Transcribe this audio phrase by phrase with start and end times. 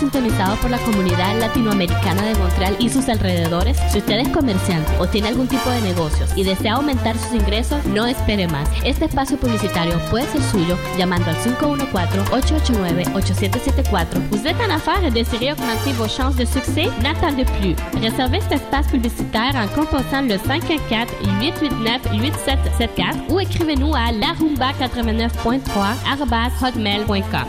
[0.00, 3.76] sintonizado por la comunidad latinoamericana de Montreal y sus alrededores.
[3.90, 7.84] Si usted es comerciante o tiene algún tipo de negocios y desea aumentar sus ingresos,
[7.86, 8.68] no espere más.
[8.84, 14.20] Este espacio publicitario puede ser suyo llamando al 514-889-8774.
[14.30, 16.88] Vous êtes en affaires et désirez augmenter vos chances de succès?
[17.02, 17.74] N'attendez plus.
[18.00, 27.48] Réservez cet espace publicitaire en composant le 514-889-8774 ou écrivez-nous à larumba89.3 hotmail.com.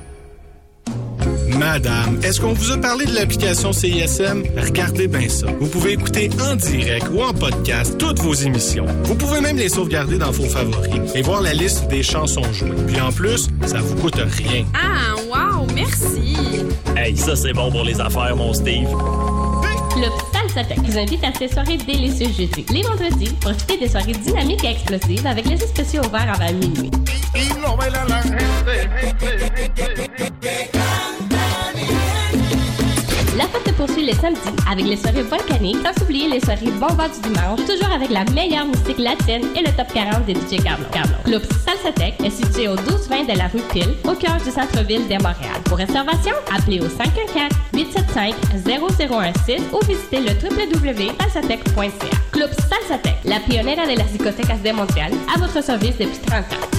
[1.61, 4.41] Madame, est-ce qu'on vous a parlé de l'application CISM?
[4.57, 5.45] Regardez bien ça.
[5.59, 8.87] Vous pouvez écouter en direct ou en podcast toutes vos émissions.
[9.03, 12.71] Vous pouvez même les sauvegarder dans vos favoris et voir la liste des chansons jouées.
[12.87, 14.65] Puis en plus, ça vous coûte rien.
[14.73, 16.65] Ah, wow, merci.
[16.97, 18.89] Hey, ça c'est bon pour les affaires, mon Steve.
[19.91, 22.65] Club Salsatec vous invite à ses soirées délicieuses jeudi.
[22.73, 26.89] Les vendredis, profitez des soirées dynamiques et explosives avec les spéciaux ouverts avant minuit.
[33.87, 38.09] Les samedis avec les soirées volcaniques, sans oublier les soirées bombas du dimanche, toujours avec
[38.09, 40.61] la meilleure musique latine et le top 40 des DJ.
[40.63, 40.83] Carlo.
[41.23, 45.15] Club Salsatec est situé au 1220 de la rue Pile, au cœur du centre-ville de
[45.15, 45.61] Montréal.
[45.65, 46.87] Pour réservation, appelez au
[47.73, 52.17] 514-875-0016 ou visitez le www.salsatec.ca.
[52.31, 56.70] Club Salsatec, la pionnière de las discotecas de Montréal, à votre service depuis 30 ans.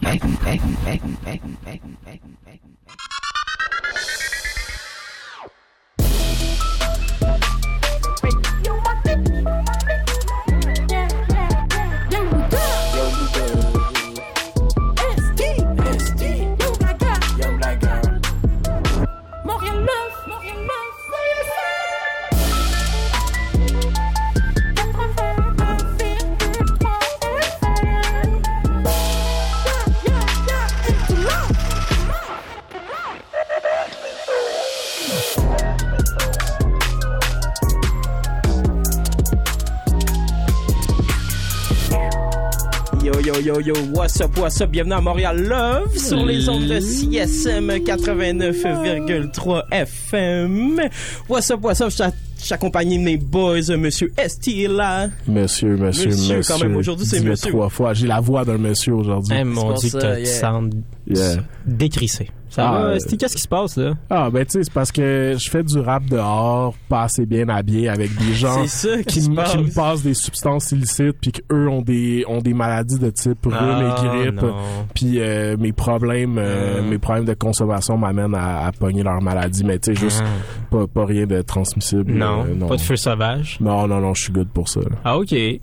[43.53, 47.69] Yo yo what's up, what's up, bienvenue à Montréal Love sur les ondes de CSM
[47.83, 50.81] 89,3 FM.
[51.30, 54.64] What's up, what's up, je t'a- je suis accompagné de mes boys, euh, monsieur Esti
[54.64, 55.08] est là.
[55.27, 56.53] Monsieur, monsieur, Monsieur, monsieur.
[56.55, 57.52] quand même, aujourd'hui, c'est monsieur.
[57.52, 57.93] trois fois.
[57.93, 59.36] J'ai la voix d'un monsieur aujourd'hui.
[59.37, 60.15] Hey, mon dieu, ça, que yeah.
[60.17, 60.64] tu sens
[61.08, 61.35] Yeah.
[61.67, 62.31] décrissé.
[62.53, 63.93] Ça Ah, va, euh, qu'est-ce qui se passe, là?
[64.11, 67.49] Ah, ben, tu sais, c'est parce que je fais du rap dehors, pas assez bien
[67.49, 69.73] habillé, avec des gens qui me- qui me passe.
[69.73, 73.95] passent des substances illicites, puis qu'eux ont des, ont des maladies de type rhume Ah,
[73.97, 74.41] et grippe.
[74.43, 74.53] non.
[74.93, 76.81] Puis euh, mes problèmes euh, Ah.
[76.83, 80.27] mes problèmes de consommation m'amènent à, à pogner leur maladie, mais tu sais, juste Ah.
[80.70, 82.14] pas, pas rien de transmissible.
[82.14, 83.58] non, euh, pas de feu sauvage?
[83.61, 84.81] Non, non, non, je suis good pour ça.
[85.03, 85.31] Ah, OK.
[85.31, 85.59] Ouais.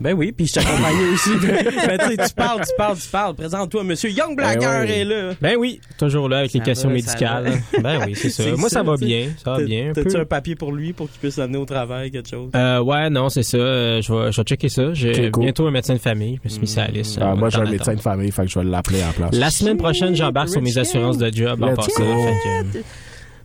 [0.00, 1.30] Ben oui, puis je t'accompagne aussi.
[1.40, 3.34] ben tu sais, tu parles, tu parles, tu parles.
[3.34, 5.34] Présente-toi, monsieur Young Blacker Ben est là.
[5.40, 7.60] Ben oui, toujours là avec les questions va, médicales.
[7.82, 8.44] Ben oui, c'est ça.
[8.56, 9.28] Moi, ça, va bien.
[9.42, 9.90] Ça va bien.
[9.90, 12.50] un T'as-tu un papier pour lui pour qu'il puisse l'amener au travail, quelque chose?
[12.54, 13.58] Euh, ouais, non, c'est ça.
[13.58, 14.92] Euh, je vais, je vais checker ça.
[14.94, 15.44] J'ai cool.
[15.44, 16.38] bientôt un médecin de famille.
[16.42, 17.18] Je me suis mis ça à la liste.
[17.20, 19.12] Ah, Euh, moi, j'ai un médecin de famille, fait que je vais l'appeler à la
[19.12, 19.34] place.
[19.34, 22.02] La semaine prochaine, j'embarque sur mes assurances de job en passant.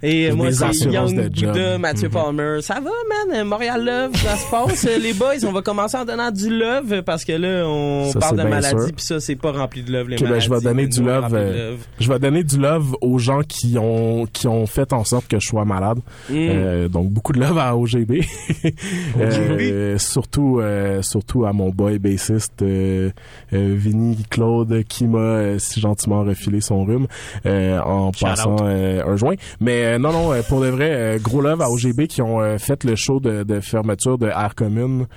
[0.08, 1.30] Et moi, c'est Young.
[1.32, 2.14] Bouddha, Mathieu Mhm.
[2.14, 2.62] Palmer.
[2.62, 2.92] Ça va,
[3.32, 3.44] man?
[3.48, 4.86] Montréal Love, ça se passe.
[4.86, 8.20] Euh, les boys, on va commencer en donnant du love parce que là, on Ça,
[8.20, 10.62] parle de maladie puis ça, c'est pas rempli de love, les Ok, ben, je vais
[10.62, 11.80] donner du love, euh, love.
[12.00, 15.40] Je vais donner du love aux gens qui ont qui ont fait en sorte que
[15.40, 15.98] je sois malade.
[16.30, 16.34] Mm.
[16.36, 18.22] Euh, donc beaucoup de love à OGB.
[19.18, 20.62] Euh, surtout
[21.02, 22.64] surtout à mon boy bassiste
[23.52, 27.08] Vinny Claude qui m'a si gentiment refilé son rhume
[27.46, 29.36] en Shout passant un joint.
[29.60, 32.58] Mais euh, non non euh, pour de vrai euh, gros love à OGB qui ont
[32.60, 35.08] fait le show de, de fermeture de Air Commune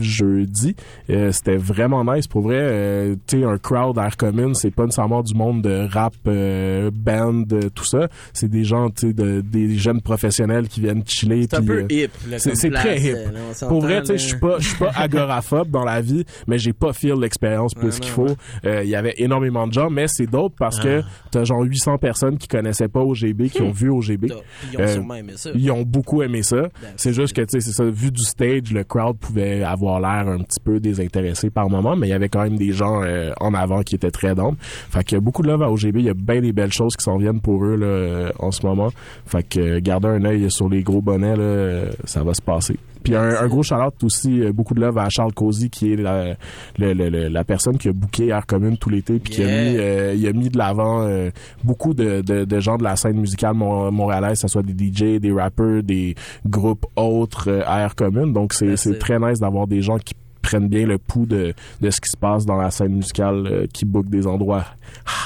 [0.00, 0.76] jeudi.
[1.08, 3.16] C'était vraiment nice pour vrai.
[3.26, 7.44] Tu sais un crowd Air Commune c'est pas nécessairement du monde de rap band
[7.74, 8.08] tout ça.
[8.32, 11.46] C'est des gens tu sais de, des jeunes professionnels qui viennent chiller.
[11.50, 12.10] C'est un peu hip.
[12.38, 13.14] c'est- très hip.
[13.32, 16.24] là, pour vrai, tu sais, je suis pas, je suis pas agoraphobe dans la vie,
[16.46, 18.36] mais j'ai pas feel l'expérience plus qu'il faut.
[18.64, 22.38] Il y avait énormément de gens, mais c'est d'autres parce que t'as genre 800 personnes
[22.38, 24.26] qui connaissaient pas OGB OGB qui ont vu OGB.
[24.72, 25.50] Ils ont Euh, sûrement aimé ça.
[25.54, 26.68] Ils ont beaucoup aimé ça.
[26.96, 30.00] C'est That's juste que, tu sais, c'est ça, vu du stage, le crowd pouvait avoir
[30.00, 33.02] l'air un petit peu désintéressé par moment, mais il y avait quand même des gens
[33.02, 34.56] euh, en avant qui étaient très d'ombre.
[34.60, 37.04] Fait que beaucoup de love à OGB, il y a bien des belles choses qui
[37.04, 38.90] s'en viennent pour eux là, en ce moment.
[39.26, 42.76] Fait que euh, gardez un œil sur les gros bonnets, là, ça va se passer.
[43.02, 45.96] Puis un, un gros shout aussi, euh, beaucoup de love à Charles Cozy, qui est
[45.96, 46.36] la,
[46.78, 49.46] le- le- le- la personne qui a booké Air Commune tout l'été, puis qui a
[49.46, 51.30] mis, euh, il a mis de l'avant euh,
[51.64, 54.72] beaucoup de, de, de gens de la scène musicale mon- montréalaise, que ce soit des
[54.72, 56.14] DJ, des rappers, des
[56.46, 58.32] groupes autres euh, à Air Commune.
[58.32, 62.00] Donc c'est très nice d'avoir des gens qui prennent bien le pouls de, de ce
[62.00, 64.64] qui se passe dans la scène musicale, qui bookent des endroits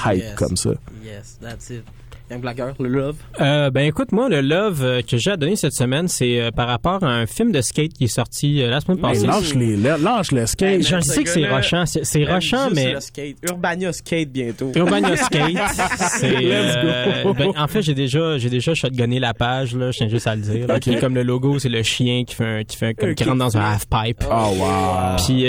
[0.05, 0.35] hype Yes.
[0.35, 0.69] comme ça.
[1.03, 1.83] Yes, that's it.
[2.29, 3.15] Young Blacker, le love?
[3.39, 6.51] Euh, ben écoute, moi, le love euh, que j'ai à donner cette semaine, c'est euh,
[6.51, 9.25] par rapport à un film de skate qui est sorti la semaine passée.
[9.25, 10.85] lâche, les, lâche le skate.
[10.85, 13.37] Je le sais que c'est rochant, c'est rochant, mais le skate.
[13.49, 14.71] Urbania Skate bientôt.
[14.75, 17.33] Urbania Skate, Let's go.
[17.33, 20.35] ben, en fait j'ai déjà j'ai déjà shotgunné la page là, je tiens juste à
[20.35, 20.65] le dire.
[20.69, 20.81] Ok.
[20.81, 23.23] Puis comme le logo c'est le chien qui fait un, qui fait un- comme qui
[23.23, 24.23] rentre dans un half pipe.
[24.29, 25.15] Oh wow.
[25.25, 25.45] Puis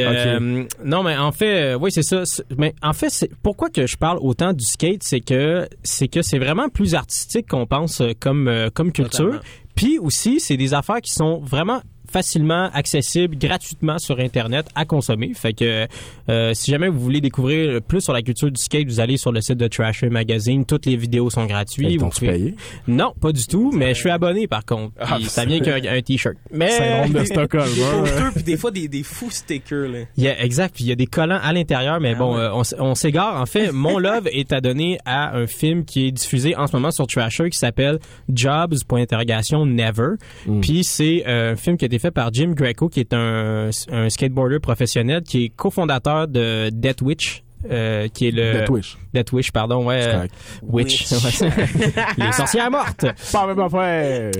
[0.84, 2.22] non mais en fait oui c'est ça
[2.56, 6.22] mais en fait c'est pourquoi que je parle autant du skate c'est que c'est que
[6.22, 9.24] c'est vraiment plus artistique qu'on pense euh, comme euh, comme culture.
[9.24, 9.40] Totalement.
[9.74, 11.80] Puis aussi c'est des affaires qui sont vraiment
[12.10, 15.86] facilement accessibles gratuitement sur internet à consommer fait que
[16.28, 19.32] euh, si jamais vous voulez découvrir plus sur la culture du skate vous allez sur
[19.32, 22.54] le site de Trasher Magazine toutes les vidéos sont gratuites Vous pouvez- payé?
[22.86, 25.76] non pas du tout mais je suis abonné par contre Ah, Puis ça vient qu'un
[25.84, 27.68] un t-shirt mais Syndrome de Stockholm.
[27.74, 28.30] Des hein.
[28.34, 29.88] puis des fois des, des fous stickers.
[29.88, 29.98] Là.
[30.16, 32.34] Il y a, exact, puis il y a des collants à l'intérieur, mais Ah bon,
[32.36, 32.40] ouais.
[32.42, 33.40] euh, on, s'égare.
[33.40, 36.74] En fait, mon love est à donner à un film qui est diffusé en ce
[36.76, 37.98] moment sur Trasher qui s'appelle
[38.32, 40.12] Jobs point interrogation Never.
[40.46, 40.60] Mm.
[40.60, 43.70] Puis c'est euh, un film qui a été fait par Jim Greco, qui est un,
[44.08, 47.42] skateboarder professionnel, qui est cofondateur de Death Witch.
[47.70, 48.96] Euh, qui est le De Twitch.
[49.14, 50.34] Death Wish pardon ouais C'est euh, correct.
[50.62, 51.40] Witch, Witch.
[52.18, 53.58] les sorcières mortes Pas même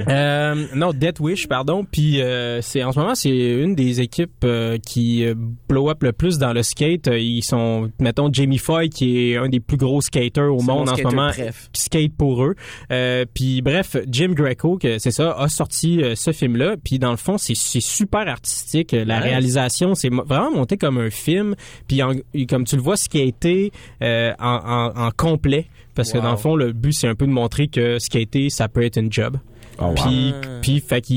[0.09, 1.85] euh, non, Death Wish, pardon.
[1.91, 5.35] Puis euh, c'est en ce moment c'est une des équipes euh, qui euh,
[5.69, 7.09] blow up le plus dans le skate.
[7.12, 10.93] Ils sont, mettons, Jamie Foy qui est un des plus gros skaters au monde mon
[10.93, 11.31] en ce moment.
[11.31, 11.69] préf.
[11.73, 12.55] qui skate pour eux.
[12.93, 16.76] Euh, puis bref, Jim Greco, que c'est ça, a sorti euh, ce film-là.
[16.82, 18.93] Puis dans le fond, c'est c'est super artistique.
[18.93, 21.55] La réalisation, c'est vraiment monté comme un film.
[21.87, 22.12] Puis en-
[22.49, 23.72] comme tu le vois, skater
[24.02, 25.66] euh, en, en, en complet.
[25.94, 28.69] Parce que dans le fond, le but, c'est un peu de montrer que skater, ça
[28.69, 29.37] peut être une job.
[29.80, 29.94] Oh, wow.
[29.94, 31.16] Puis, puis fait qu'il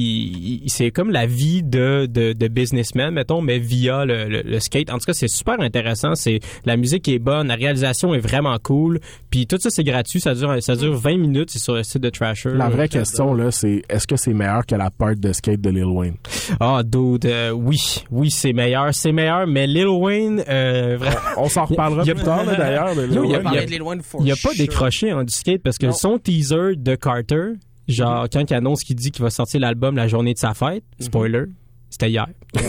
[0.63, 4.59] il- c'est comme la vie de, de, de businessman, mettons, mais via le, le, le
[4.59, 4.89] skate.
[4.91, 6.15] En tout cas, c'est super intéressant.
[6.15, 8.99] C'est la musique est bonne, la réalisation est vraiment cool.
[9.29, 10.19] Puis tout ça, c'est gratuit.
[10.19, 11.49] Ça dure ça dure 20 minutes.
[11.51, 12.51] C'est sur le site de Trasher.
[12.53, 15.69] La vraie question, là, c'est est-ce que c'est meilleur que la part de skate de
[15.69, 16.15] Lil Wayne?
[16.59, 19.47] Ah, dude, euh, oui, oui, c'est meilleur, c'est meilleur.
[19.47, 22.95] Mais Lil Wayne, euh, vraiment, On s'en reparlera plus tard, là, d'ailleurs.
[22.95, 25.87] de Lil Yo, y a- y a- il pas décroché en du skate parce que
[25.87, 25.91] Non.
[25.93, 27.53] son teaser de Carter,
[27.91, 30.83] genre quand il annonce qu'il dit qu'il va sortir l'album la journée de sa fête,
[30.99, 31.43] spoiler,
[31.89, 32.27] c'était hier.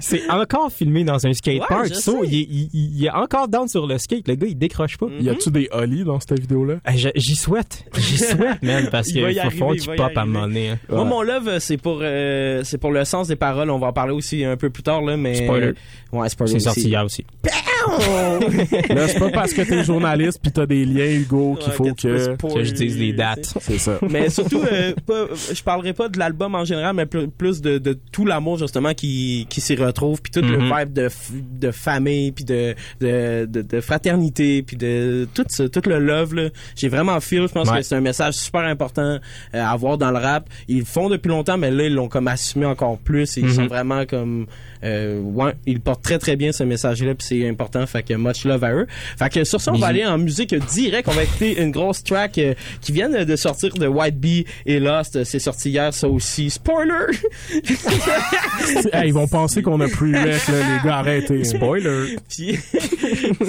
[0.00, 3.68] c'est encore filmé dans un skate Ouais, So, il, est- il- il est encore down
[3.68, 4.28] sur le skate.
[4.28, 5.06] Le gars, il décroche pas.
[5.20, 6.76] Y a-tu des ollies dans cette vidéo-là?
[6.94, 7.84] Je- J'y souhaite.
[7.96, 10.24] J'y souhaite, man, parce qu'il faut va y pop à un arriver.
[10.26, 10.70] moment donné.
[10.70, 10.78] hein.
[10.88, 11.08] Moi, Ouais.
[11.08, 13.70] mon love, c'est pour, euh, c'est pour le sens des paroles.
[13.70, 15.34] On va en parler aussi un peu plus tard, là, mais.
[15.44, 15.72] Spoiler.
[16.12, 16.52] Ouais, spoiler.
[16.52, 17.24] C'est sorti hier aussi.
[18.94, 21.84] Là, c'est pas parce que t'es journaliste pis t'as des liens, Hugo, qu'il Ouais, faut
[21.94, 22.36] que...
[22.54, 23.54] Que je dise les dates.
[23.60, 23.98] C'est ça.
[24.08, 27.98] mais surtout, euh, pas, je parlerai pas de l'album en général, mais plus, de, de
[28.12, 30.72] tout l'amour justement qui, qui s'y retrouve, puis tout le Mhm.
[30.78, 31.08] vibe de,
[31.58, 36.34] de famille, puis de, de, de, de fraternité, puis de tout ce, tout le love
[36.34, 36.48] là.
[36.76, 37.42] J'ai vraiment feel.
[37.48, 37.78] Je pense Ouais.
[37.78, 39.18] que c'est un message super important euh,
[39.52, 40.48] à avoir dans le rap.
[40.68, 43.36] Ils le font depuis longtemps, mais là ils l'ont comme assumé encore plus.
[43.36, 43.52] Et Ils Mhm.
[43.54, 44.46] sont vraiment comme
[44.84, 47.84] euh, ouais, ils portent très très bien ce message-là, puis c'est important.
[47.86, 48.86] Fait que much love à eux.
[49.18, 51.08] Fait que sur ça, on va aller en musique direct.
[51.08, 54.78] On va écouter une grosse track euh, qui vient de sortir de White Bee et
[54.80, 55.24] Lost.
[55.24, 56.50] C'est sorti hier, ça aussi.
[56.50, 57.06] Spoiler!
[58.92, 61.44] Hey, ils vont penser qu'on a pre-rec, là, les gars, arrêtez.
[61.44, 62.16] Spoiler.
[62.28, 62.56] Puis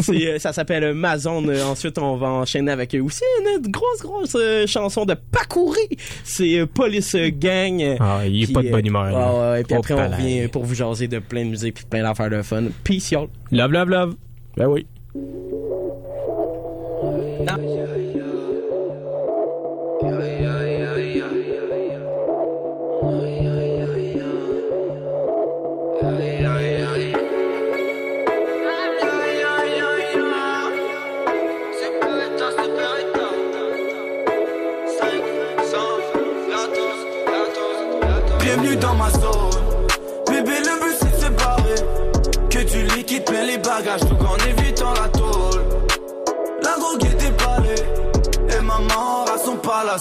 [0.28, 1.50] euh, ça s'appelle Mazone.
[1.50, 3.22] Euh, Ensuite, on va enchaîner avec euh, aussi
[3.58, 5.80] une grosse grosse euh, chanson de Pacouri.
[6.24, 7.98] C'est euh, Police Gang.
[8.00, 9.06] Ah, il est pas de bonne humeur.
[9.06, 9.34] là.
[9.34, 11.86] ouais, ouais, puis Oh, après, on revient pour vous jaser de plein de musique puis
[11.86, 12.66] plein d'affaires de fun.
[12.84, 13.30] Peace, y'all.
[13.52, 14.16] Love, love, love.
[14.58, 14.88] Ben oui.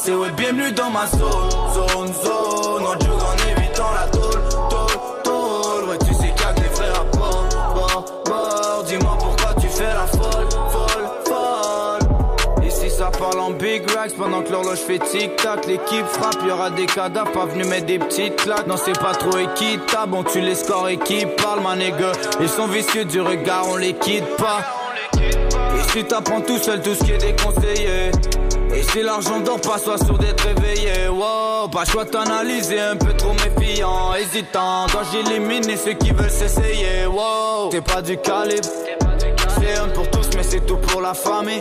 [0.07, 1.21] Et ouais, bienvenue dans ma zone.
[1.73, 2.83] Zone, zone.
[2.83, 4.43] On joue en évitant la tôle.
[4.69, 5.85] Tôle, tôle.
[5.89, 7.47] Ouais, tu sais que les frères à bord.
[7.75, 8.85] Bord, bord.
[8.87, 10.49] Dis-moi pourquoi tu fais la folle.
[10.71, 12.67] Folle, folle.
[12.67, 15.65] Ici ça parle en big racks pendant que l'horloge fait tic-tac.
[15.67, 18.67] L'équipe frappe, y'aura des cadavres, pas venu mettre des petites claques.
[18.67, 20.11] Non, c'est pas trop équitable.
[20.13, 21.77] Bon, tu les scores et qui parle, ma.
[21.77, 24.61] Ils sont vicieux du regard, on les quitte pas.
[25.79, 28.11] Ici t'apprends tout seul tout ce qui est déconseillé.
[28.75, 31.09] Et si l'argent dort pas, sois sûr d'être réveillé.
[31.09, 34.87] Wow, pas choix d'analyser, un peu trop méfiant, hésitant.
[34.93, 37.07] Quand j'élimine ceux qui veulent s'essayer.
[37.07, 38.69] Wow, t'es pas du calibre.
[39.59, 41.61] C'est un pour tous, mais c'est tout pour la famille.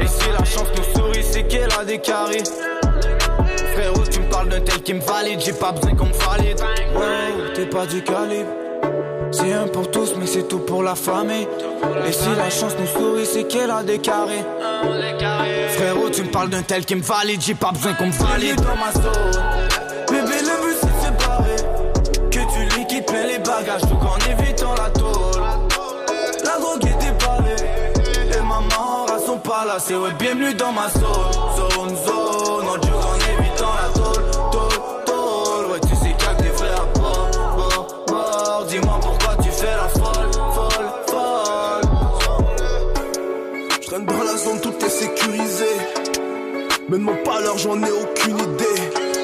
[0.00, 2.42] Et si la chance nous sourit, c'est qu'elle a des carrés.
[3.74, 6.60] Frérot, tu me parles d'un tel qui me valide, j'ai pas besoin qu'on me valide.
[6.94, 8.65] Wow, t'es pas du calibre.
[9.38, 11.46] C'est un pour tous, mais c'est tout pour la famille.
[12.08, 14.44] Et si la chance nous sourit, c'est qu'elle a des carrés.
[15.76, 18.56] Frérot, tu me parles d'un tel qui me valide, j'ai pas besoin qu'on me valide.
[18.56, 19.42] dans ma zone.
[20.08, 21.56] Bébé, le but c'est séparer.
[22.30, 25.42] Que tu liquides plein les bagages, tout en évitant la tôle.
[26.42, 28.36] La drogue est déballée.
[28.38, 29.90] Et maman à son palace.
[29.90, 31.55] Ouais, bienvenue dans ma zone.
[46.88, 48.80] Me demande pas l'heure, j'en ai aucune idée.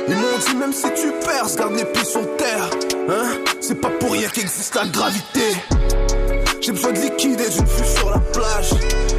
[0.08, 2.68] Ils m'ont dit, même si tu perds, garde les pieds sur terre.
[3.08, 3.38] Hein?
[3.60, 5.54] C'est pas pour rien qu'existe la gravité.
[6.60, 8.70] J'ai besoin de liquider d'une vue sur la plage.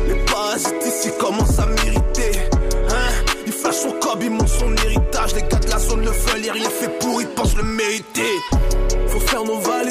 [0.09, 2.31] Les parasites ici commencent à m'irriter.
[2.89, 3.25] Hein?
[3.45, 5.35] Il flash son cob, il monte son héritage.
[5.35, 8.33] Les gars de la zone le veulent il est fait pour, ils pensent le mériter.
[9.07, 9.82] Faut faire nos valises.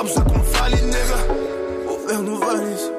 [0.00, 1.18] Pas besoin qu'on me valide, nigga.
[1.86, 2.90] Faut faire nos valises.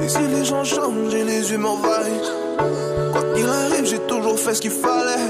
[0.00, 3.12] Et si les gens changent et les humeurs vaillent.
[3.12, 5.22] Quoi qu'il arrive, j'ai toujours fait ce qu'il fallait.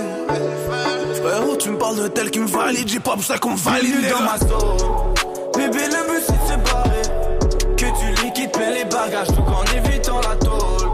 [1.22, 4.00] Frérot, tu me parles d'un tel qui me valide, j'ai pas besoin qu'on me valide,
[4.00, 5.14] Bienvenue dans ma zone.
[5.54, 7.02] Bébé, le but c'est de se séparer.
[7.76, 10.88] Que tu liquides plein les bagages, tout en évitant la tôle.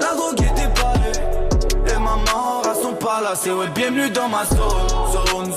[0.00, 1.94] La drogue est déballée.
[1.94, 3.46] Et maman à son palace.
[3.46, 5.51] Et ouais, bienvenue dans ma zone.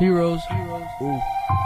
[0.00, 1.59] heroes, heroes.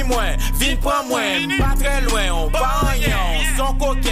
[0.00, 0.36] Zami moins,
[0.80, 1.20] prends moins,
[1.58, 4.09] pas très loin, on pas rien, on sont coquins.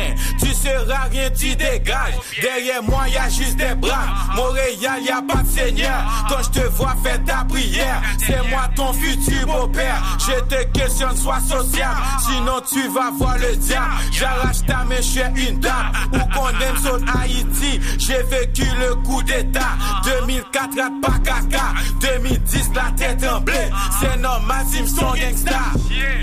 [1.10, 2.14] Rien, tu dégages.
[2.40, 4.06] Derrière moi y a juste des bras.
[4.34, 6.26] Montréal y a pas de seigneur.
[6.28, 8.02] Quand je te vois, fais ta prière.
[8.26, 10.18] C'est moi ton futur beau-père.
[10.18, 11.96] Je te questionne, sois social.
[12.26, 13.86] Sinon tu vas voir le diable.
[14.12, 15.92] J'arrache ta main, je une dame.
[16.12, 17.80] Ou qu'on aime Haïti.
[17.98, 19.76] J'ai vécu le coup d'état.
[20.04, 21.64] 2004, rap pas caca.
[22.00, 23.38] 2010, la tête en.
[24.00, 25.60] C'est normal, si sont gangsta.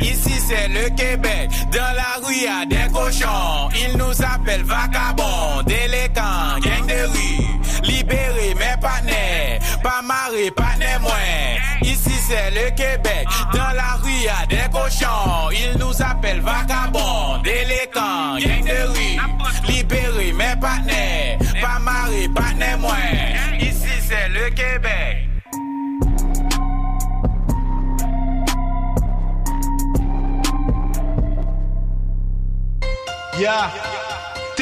[0.01, 1.49] Ici c'est le Québec.
[1.71, 3.69] Dans la rue y a des cochons.
[3.75, 7.48] Ils nous appellent Vagabond, déléguant, gang de rue,
[7.84, 11.82] libéré, mais pas né, pas marré, pas né moins.
[11.82, 18.38] Ici c'est le Québec, dans la rue y des cochons, ils nous appellent vagabond, déléguant,
[18.38, 23.58] gang de rue, libéré, mais pas né, pas marré, pas né moins.
[23.58, 25.29] Ici c'est le Québec.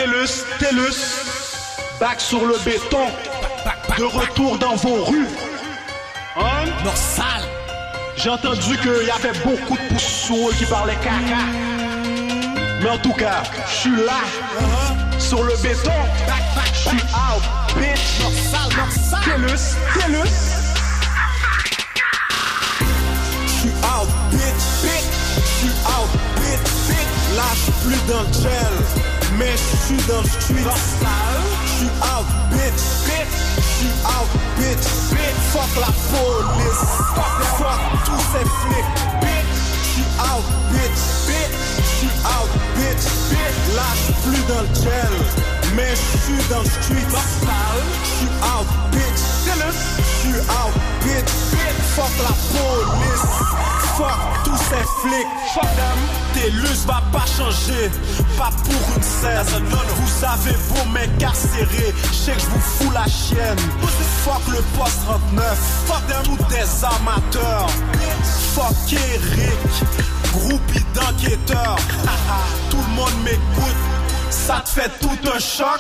[0.04, 0.98] TELUS, TELUS,
[1.98, 3.08] back sur le béton,
[3.98, 5.30] de retour dans vos rues.
[6.36, 6.66] Hein?
[6.94, 7.48] sale.
[8.18, 11.46] J'ai entendu qu'il y avait beaucoup de poussous qui parlaient caca.
[12.82, 14.20] Mais en tout cas, je suis là,
[15.20, 15.92] sur le béton.
[16.74, 17.44] Je suis out,
[17.78, 18.20] bitch.
[19.24, 20.34] TELUS, TELUS.
[23.48, 25.06] J'suis out, bitch, bitch.
[25.46, 27.13] J'suis out, bitch, bitch.
[27.36, 28.74] Là, j'suis plus dans le gel,
[29.38, 30.68] mais j'suis dans le street.
[31.66, 32.82] J'suis out, bitch.
[33.58, 34.86] J'suis out, bitch.
[35.52, 36.84] Fuck la police,
[37.58, 39.54] fuck tous ces flics, bitch.
[39.84, 41.02] J'suis out, bitch.
[41.98, 43.06] J'suis out, bitch.
[43.76, 45.14] Là, j'suis plus dans le gel,
[45.76, 47.08] mais j'suis dans le street.
[48.04, 49.22] J'suis out, bitch.
[50.20, 51.32] J'suis out, bitch.
[51.96, 53.26] Fuck la police,
[53.96, 55.34] fuck tous ces flics.
[55.54, 56.00] Fuck them.
[56.34, 57.92] TELUS va pas changer,
[58.36, 59.46] pas pour une scène.
[59.70, 63.60] Vous avez beau m'incarcérer, je sais que je vous fous la chienne.
[64.26, 67.70] Fuck le poste 39, fuck them ou des amateurs.
[68.56, 69.74] Fuck Eric,
[70.32, 71.78] groupie d'enquêteurs.
[72.72, 73.82] Tout le monde m'écoute,
[74.34, 75.80] ça te fait tout un choc.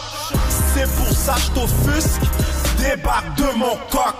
[0.74, 2.22] C'est pour ça que je t'offusque,
[2.78, 4.16] débarque de mon coq.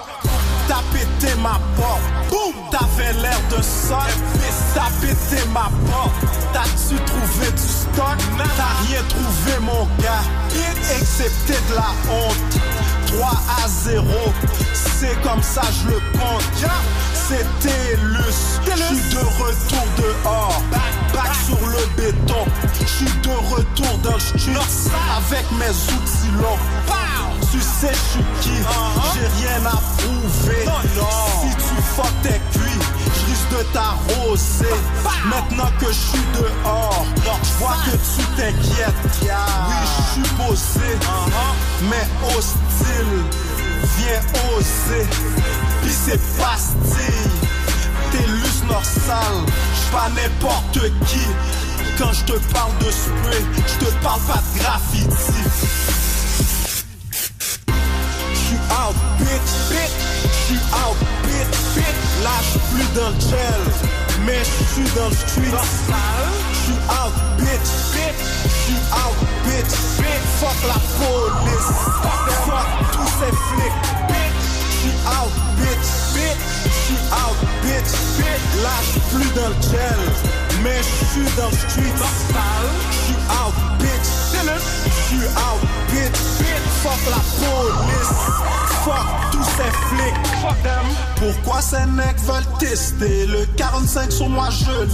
[0.68, 4.00] T'as pété ma porte, boum, t'avais l'air de ça.
[4.74, 6.14] T'as pété ma porte,
[6.54, 8.18] t'as-tu trouvé du stock?
[8.38, 10.24] T'as rien trouvé, mon gars,
[10.96, 12.62] excepté de la honte.
[13.08, 13.30] 3
[13.64, 14.08] à 0,
[14.74, 16.44] c'est comme ça je le compte.
[17.28, 22.46] C'était Luce, je suis de retour dehors, back sur le béton.
[22.86, 24.52] Je suis de retour dans le street
[25.18, 26.60] avec mes outils longs.
[27.52, 28.58] Tu sais je suis qui,
[29.14, 30.66] j'ai rien à prouver.
[31.42, 34.76] Si tu fuck tes cuits, je risque de t'arroser.
[35.26, 37.06] Maintenant que je suis dehors,
[37.44, 39.04] je vois que tu t'inquiètes.
[39.22, 39.30] Oui,
[39.98, 40.92] je suis posé,
[41.90, 43.24] mais hostile.
[43.98, 44.24] Viens
[44.58, 45.08] oser,
[45.84, 47.32] pis c'est pastille.
[48.68, 51.26] T'es lus sale, j'suis pas n'importe qui.
[51.98, 55.08] Quand je te parle de spray, je te parle pas de graffiti.
[58.34, 59.96] J'suis out, bitch, bitch.
[60.46, 62.24] J'suis out, bitch, bitch.
[62.24, 63.64] Là, j'suis plus dans le gel,
[64.26, 65.54] mais j'suis dans le street.
[66.54, 68.20] J'suis out, bitch, bitch.
[68.46, 70.26] J'suis out, bitch, bitch.
[70.40, 71.70] Fuck la police,
[72.46, 74.38] fuck tous ces flics, bitch.
[74.72, 76.63] J'suis out, bitch, bitch.
[77.12, 78.64] Out, bitch, bitch.
[78.64, 80.00] Là, j'suis plus dans le gel,
[80.64, 81.94] mais j'suis dans le street.
[82.92, 84.23] J'suis out, bitch.
[84.44, 86.64] J'suis out, bitch, bitch.
[86.84, 88.18] Fuck la police,
[88.84, 90.28] fuck tous ces flics.
[90.42, 90.86] Fuck them.
[91.16, 94.50] Pourquoi ces mecs veulent tester Le 45 sur moi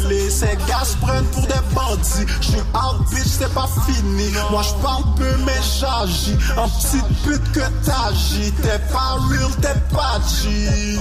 [0.08, 0.30] l'ai.
[0.30, 2.32] Ces gars se prennent pour des bandits.
[2.42, 4.32] Je suis out bitch c'est pas fini.
[4.52, 6.38] Moi je parle peu mais j'agis.
[6.56, 8.52] En petite pute que t'agis.
[8.62, 11.00] T'es pas real t'es pas G.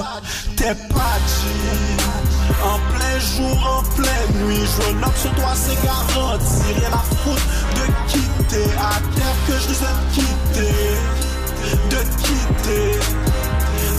[0.56, 2.27] T'es pas G
[2.62, 7.46] En plein jour, en pleine nuit Je knock sur toi c'est garanti Rien à foutre
[7.76, 10.74] de quitter À terre que je risque de quitter
[11.90, 12.98] De quitter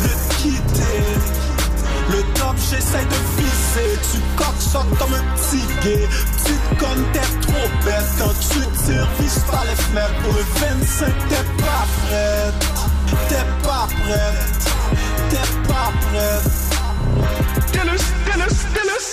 [0.03, 1.03] de quitter.
[2.11, 3.99] Le top, j'essaie de viser.
[4.11, 6.07] Tu coques comme un petit gay.
[6.07, 8.09] Petite conne, t'es trop bête.
[8.17, 10.21] Quand tu tires, vise pas les fenêtres.
[10.23, 10.43] Pour le
[10.77, 12.53] 25, t'es pas prête.
[13.29, 14.69] T'es pas prête.
[15.29, 16.68] T'es pas prête.
[17.71, 19.07] TELUS, TELUS, TELUS.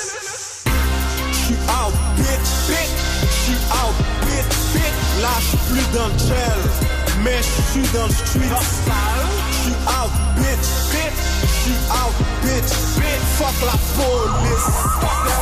[1.32, 2.92] J'suis out, bitch, bitch.
[3.22, 5.22] J'suis out, bitch, bitch.
[5.22, 6.60] Là, j'suis plus dans gel,
[7.22, 8.52] mais j'suis dans le street.
[9.52, 11.18] J'suis out, bitch, bitch.
[11.42, 13.24] J'suis out, bitch, bitch.
[13.38, 14.68] Fuck la police,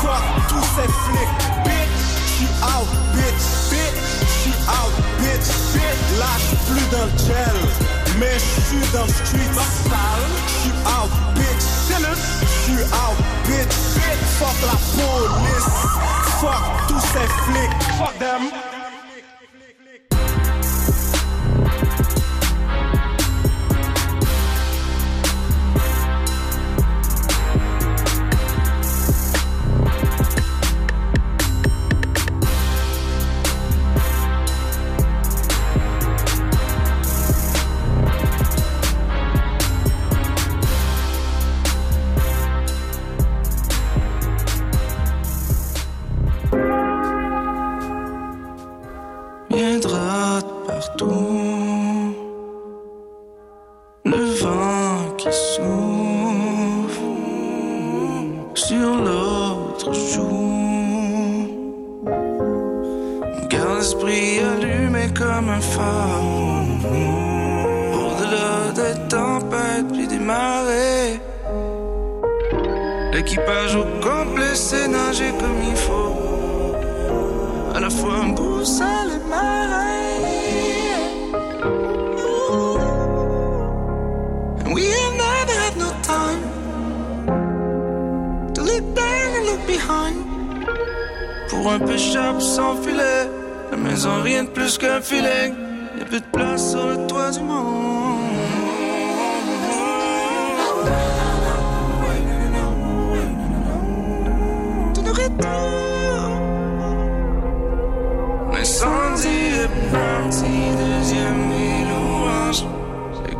[0.03, 1.95] fuck tous ces flics, bitch.
[2.27, 3.99] J'suis out, bitch, bitch.
[4.41, 6.01] J'suis out, bitch, bitch.
[6.19, 7.59] Là, j'suis plus dans le gel,
[8.19, 9.53] mais j'suis dans le street.
[10.49, 12.54] J'suis out, bitch, J'suis
[12.93, 13.73] out, bitch.
[14.39, 15.69] Fuck la police,
[16.41, 18.74] fuck tous ces flics, fuck them.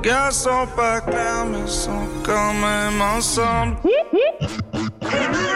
[0.05, 3.77] Gars sont pas clairs, mais sont quand même ensemble.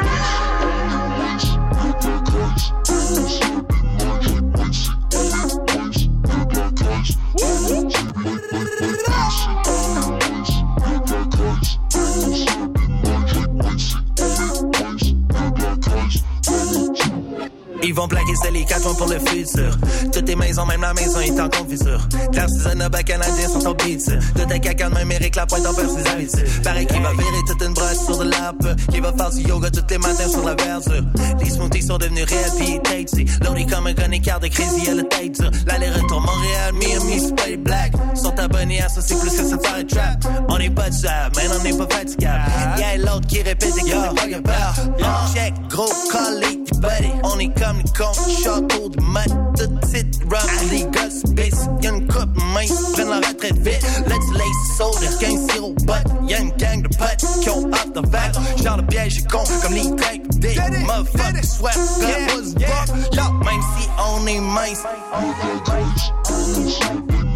[17.99, 19.77] vont plaquer c'est les quatre pour le futur.
[20.13, 22.09] Toutes tes maisons, même la maison est en confisure.
[22.33, 24.05] L'artisanat bas canadien sont au beat.
[24.37, 26.63] Tout est caca de même Eric Lapointe en perd ses habitudes.
[26.63, 28.77] Pareil qu'il va virer toute une brosse sur de l'arbre.
[28.93, 31.03] Qui va faire du yoga tous les matins sur la verdure.
[31.41, 33.27] Les smoothies sont devenus réels pis tasty.
[33.43, 35.51] Loadé comme un gun écart de crazy à la tête dure.
[35.67, 37.93] L'aller-retour Montréal, Miami, Spray Black.
[38.15, 40.25] Sont abonnés à ça, c'est plus que ça faire un trap.
[40.49, 42.45] On est pas de ça, mais on n'est pas fatigable.
[42.79, 43.91] Y'a l'autre qui répète et qui
[44.31, 44.75] n'est pas.
[45.01, 47.11] On check, gros, collé, buddy.
[47.25, 48.13] On est comme le con,
[48.43, 51.69] château de mat, tout petite run, les gosses baissent.
[51.83, 53.83] Y'a une coupe mince, prennent la retraite vite.
[54.07, 56.05] Let's lay soda, 15 sirop butt.
[56.29, 58.35] Y'a une gang de potes qui ont off the vague.
[58.63, 62.89] Genre de piège est con, comme les grecs des motherfuckers swap, gun was rock.
[63.13, 64.83] Yo, même si on est mince.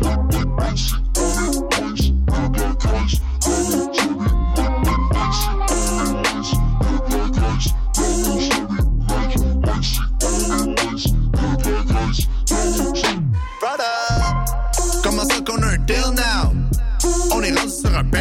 [0.01, 1.02] Brother,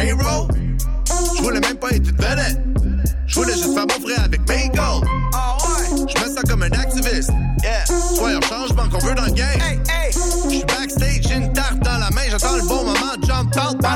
[0.02, 0.48] payroll?
[1.36, 2.58] Je voulais même pas être une vedette.
[3.26, 5.06] Je voulais juste faire mon frère avec mes goals.
[6.08, 7.30] Je me sens comme un activiste.
[7.62, 7.84] Yeah.
[8.14, 9.81] Soyons changement qu'on veut dans le game.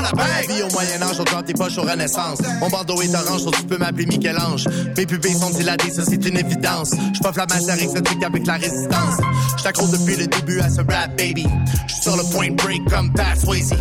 [0.01, 2.39] La vie au Moyen-Âge, on tente tes poches aux Renaissance.
[2.59, 4.67] Mon bandeau est orange, so tu peux m'appeler Michel-Ange.
[4.95, 6.91] Mes pupilles sont dilatées, ça c'est une évidence.
[7.13, 9.17] Je pas la matière exotique avec la résistance.
[9.57, 11.47] Je t'accroche depuis le début à ce rap, baby.
[11.87, 13.73] Je suis sur le point break comme Pat Swayze.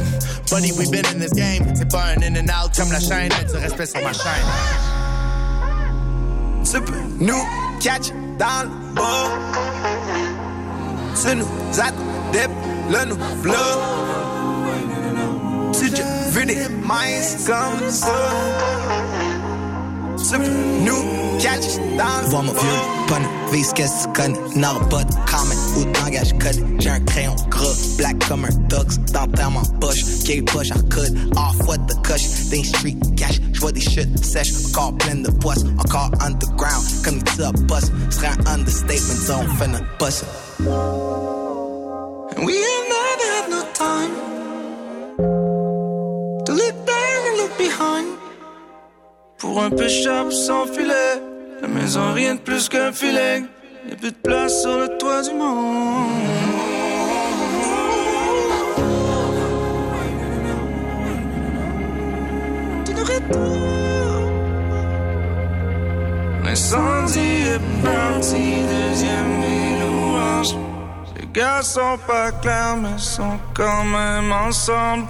[0.51, 1.65] Bunny, we've been in this game.
[1.75, 3.29] C'est pas un in and out comme la chaîne.
[3.29, 4.47] Mets du respect sur ma chaîne.
[6.65, 7.45] Tu peux nous
[7.81, 9.31] catch dans le bas.
[11.21, 11.47] Tu nous
[12.33, 12.51] dip
[12.91, 14.26] le nous flow.
[15.73, 18.15] Tu déjà vu des minces comme ça.
[20.19, 20.49] Tu peux
[20.85, 24.39] nous catch dans le Vois mon vieux pun, vise qu'est-ce que tu connais?
[24.57, 26.65] N'aura pas de comment ou d'engage code.
[26.79, 31.17] J'ai un crayon gras, black comme un tux, dentaire en poche, gay push en coude,
[31.37, 33.41] off what the cush, des street cash.
[33.53, 37.85] J'vois des shit sèches, encore plein de poisses, encore underground, comme tu à boss.
[38.11, 40.25] Serait un understatement, ça on fait notre boss.
[42.37, 44.36] And we have never had no time
[49.39, 51.21] Pour un pêcheur sans filet,
[51.61, 53.43] la maison rien de plus qu'un filet.
[53.89, 56.07] Y'a plus de place sur le toit du monde.
[62.87, 64.23] De nourriture.
[66.43, 70.57] L'incendie est parti, deuxième mille louanges.
[71.15, 75.05] Les gars sont pas clairs, mais sont quand même ensemble.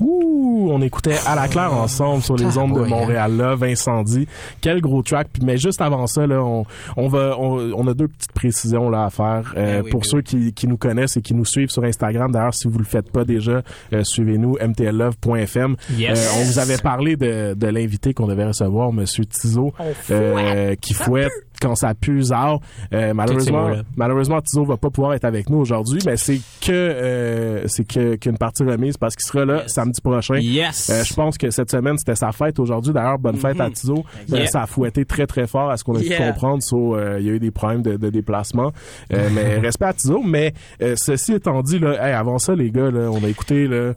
[0.00, 4.26] Ouh, on écoutait à la claire ensemble sur les ondes de Montréal là, Incendie.
[4.60, 5.28] Quel gros track.
[5.42, 6.64] Mais juste avant ça là, on,
[6.96, 10.00] on va on, on a deux petites précisions là à faire euh, Ben oui, pour
[10.00, 12.30] ben ceux qui, qui nous connaissent et qui nous suivent sur Instagram.
[12.32, 15.76] D'ailleurs, si vous le faites pas déjà, euh, suivez-nous mtllove.fm.
[15.96, 16.18] Yes.
[16.18, 19.72] Euh, on vous avait parlé de, de l'invité qu'on devait recevoir, Monsieur Tizo,
[20.10, 22.60] euh, qui fouette quand ça pue zard.
[22.92, 27.66] Euh, malheureusement, malheureusement, Tizo va pas pouvoir être avec nous aujourd'hui, mais c'est que euh,
[27.68, 30.36] c'est que qu'une partie remise parce qu'il sera là samedi prochain.
[30.38, 30.90] Yes.
[30.90, 32.92] Euh, je pense que cette semaine c'était sa fête aujourd'hui.
[32.92, 33.98] D'ailleurs, bonne fête à Tizo.
[33.98, 34.46] Euh, Yeah.
[34.46, 36.62] ça a fouetté très très fort à ce qu'on a pu comprendre.
[36.62, 38.72] So, il y a eu des problèmes de, de déplacement,
[39.10, 40.20] mais respect à Tizo.
[40.24, 40.52] Mais
[40.96, 43.92] ceci étant dit, là, hey, avant ça les gars, là, on a écouté là.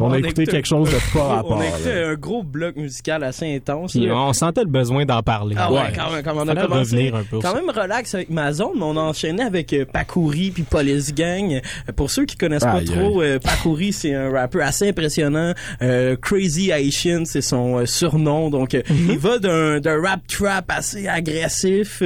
[0.00, 1.52] On, a écouté quelque chose de pas rapport.
[1.58, 2.08] On a écouté là.
[2.08, 3.92] un gros bloc musical assez intense.
[3.92, 5.56] Puis on sentait le besoin d'en parler.
[5.58, 8.52] Ah ouais, quand même, quand on a commencé un peu quand même relax avec ma
[8.52, 11.52] zone, mais on a enchaîné avec euh, Pakouri puis Police Gang.
[11.88, 15.52] Euh, Pour ceux qui connaissent pas trop, euh, Pakouri c'est un rappeur assez impressionnant.
[15.82, 19.10] Euh, Crazy Haitian c'est son euh, surnom, donc Mhm.
[19.10, 22.02] il va d'un rap trap assez agressif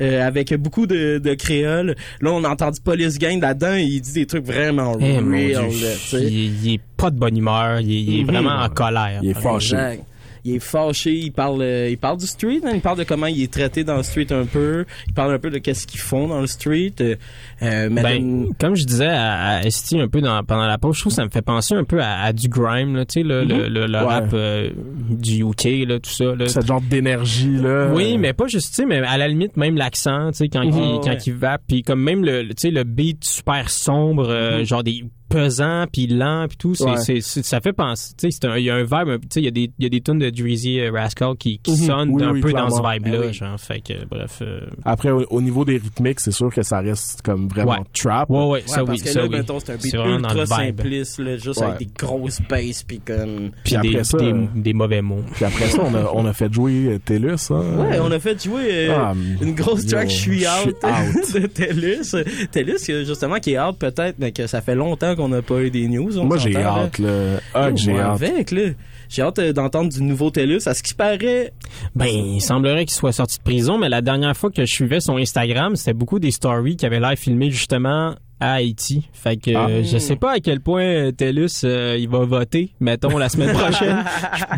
[0.00, 1.94] avec beaucoup de, de créoles.
[2.20, 5.56] Là on a entendu Police Gang là-dedans, il dit des trucs vraiment Eh, mon Dieu,
[5.58, 5.66] real.
[5.70, 8.30] là, il, il est pas de bonne humeur, il, est- il est Mhm.
[8.30, 9.20] vraiment en colère.
[9.22, 10.04] Exact.
[10.44, 13.26] Il est fâché, il parle, euh, il parle du street, hein, il parle de comment
[13.26, 16.00] il est traité dans le street un peu, il parle un peu de qu'est-ce qu'ils
[16.00, 16.94] font dans le street.
[17.00, 17.16] euh,
[17.62, 21.00] euh, Ben, comme je disais à, à Esti un peu dans, pendant la pause, je
[21.00, 23.22] trouve que ça me fait penser un peu à, à du grime, là, tu sais,
[23.24, 23.74] le, le, Mhm.
[23.74, 24.04] le- le Ouais.
[24.04, 24.70] rap euh,
[25.10, 26.34] du UK, là, tout ça.
[26.36, 26.46] Là.
[26.46, 27.90] Cette genre d'énergie là.
[27.92, 30.62] Oui, mais pas juste, tu sais, mais à la limite, même l'accent, tu sais, quand,
[30.62, 31.00] il, Ouais.
[31.04, 34.84] quand il va, puis comme même le, le- tu sais, le beat super sombre, genre
[34.84, 36.96] des pesants puis lent puis tout c'est Ouais.
[36.98, 39.18] c'est c'est- ça fait penser tu sais c'est un- il y a un vibe un-
[39.18, 41.36] tu sais il y a des il y a des tunes de Dreezy euh, Rascal
[41.36, 41.76] qui, qui Mhm.
[41.86, 42.92] sonnent Oui, un oui, peu dans ce clairement.
[42.94, 43.32] vibe là Ben oui.
[43.34, 46.80] genre fait que bref euh, Après, au, au niveau des rythmiques, c'est sûr que ça
[46.80, 47.78] reste comme vraiment Ouais.
[47.98, 48.30] trap.
[48.30, 49.36] Ouais, ouais, Ouais, ça parce oui, que ça là, oui.
[49.36, 51.66] mettons, c'est un beat C'est ultra simpliste, là, juste Ouais.
[51.66, 53.50] avec des grosses basses puis comme...
[53.64, 56.10] puis Puis des, après ça, des, euh, des mauvais mots Puis après ça, on a,
[56.14, 57.50] on a fait jouer euh, TELUS.
[57.50, 57.62] Hein?
[57.78, 60.74] Ouais, on a fait jouer euh, Ah, une grosse track Je suis out,
[61.34, 62.14] de TELUS.
[62.50, 65.60] TELUS, euh, justement, qui est out peut-être, mais que ça fait longtemps qu'on n'a pas
[65.60, 66.16] eu des news.
[66.18, 67.40] on Moi, j'ai hâte, là.
[67.52, 68.22] Ah, j'ai hâte.
[68.22, 68.70] Avec, là.
[69.08, 70.66] J'ai hâte euh, d'entendre du nouveau TELUS.
[70.66, 71.52] À ce qui paraît,
[71.94, 75.00] Ben, il semblerait qu'il soit sorti de prison, mais la dernière fois que je suivais
[75.00, 79.08] son Instagram, c'était beaucoup des stories qui avaient l'air filmées justement à Haïti.
[79.12, 79.66] Fait que Ah.
[79.68, 83.28] euh, je sais pas à quel point euh, TELUS euh, il va voter, mettons la
[83.28, 84.04] semaine prochaine.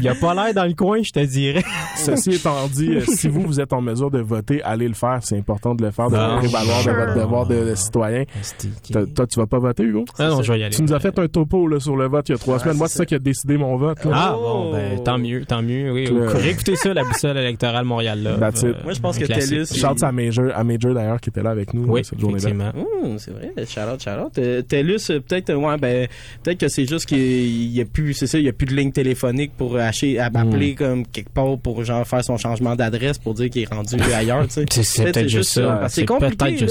[0.00, 1.62] il a pas l'air dans le coin, je te dirais.
[1.96, 5.18] Ceci étant dit, euh, si vous, vous êtes en mesure de voter, allez le faire.
[5.22, 6.94] C'est important de le faire, de prévaloir de Sure.
[6.94, 8.24] votre devoir de, de citoyen.
[8.92, 10.04] Toi, toi, tu vas pas voter, Hugo?
[10.18, 10.74] Ah non, je vais y aller.
[10.74, 12.76] Tu nous as fait un topo là, sur le vote il y a trois semaines.
[12.76, 14.04] Moi, c'est ça qui a décidé mon vote.
[14.04, 14.10] là.
[14.14, 15.90] Ah bon, ben tant mieux, tant mieux.
[15.92, 18.36] Oui, Le- réécoutez ça, la boussole électorale Montréal là.
[18.38, 18.76] That's it.
[18.84, 21.74] Moi, je pense que TELUS, Shout à Major, à Major d'ailleurs qui était là avec
[21.74, 22.48] nous Oui, cette journée-là.
[22.50, 22.72] effectivement.
[23.04, 24.66] Hum, c'est vrai, shout-out, shout-out.
[24.68, 26.08] TELUS, peut-être, euh, ouais, ben,
[26.42, 28.74] peut-être que c'est juste qu'il y a plus, c'est ça, il y a plus de
[28.74, 33.18] ligne téléphonique pour acheter, à appeler comme quelque part pour genre faire son changement d'adresse
[33.18, 34.82] pour dire qu'il est rendu ailleurs, tu sais.
[34.82, 35.86] C'est- peut-être juste ça.
[35.88, 36.66] C'est compliqué, là.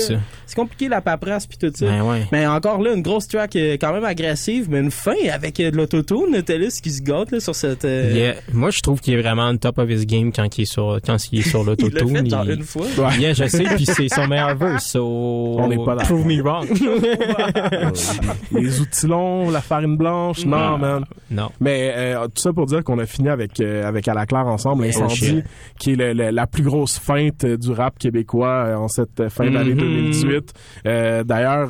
[0.45, 1.85] C'est compliqué la paperasse puis tout ça.
[1.85, 2.25] Ben ouais.
[2.31, 5.71] Mais encore là, une grosse track euh, quand même agressive, mais une fin avec euh,
[5.71, 7.85] de l'autotune, TELUS qui se gâte là sur cette.
[7.85, 8.35] euh, Yeah.
[8.53, 10.99] Moi, je trouve qu'il est vraiment on top of his game quand il est sur,
[11.05, 12.17] quand il est sur Il l'a l'autotune.
[12.23, 12.85] fait genre une fois.
[13.19, 15.55] Yeah, je sais, puis c'est son meilleur verse, so...
[15.59, 16.67] On n'est pas Prove me wrong.
[18.51, 21.03] Les outils longs, la farine blanche, non, man.
[21.31, 21.49] Non.
[21.59, 24.47] Mais euh, tout ça pour dire qu'on a fini avec euh, avec à la claire
[24.47, 25.43] ensemble l'incendie,
[25.77, 29.29] qui est le- le- la plus grosse feinte euh, du rap québécois euh, en cette
[29.29, 29.79] fin d'année Mhm.
[29.79, 30.53] 2018.
[30.87, 31.69] Euh, D'ailleurs,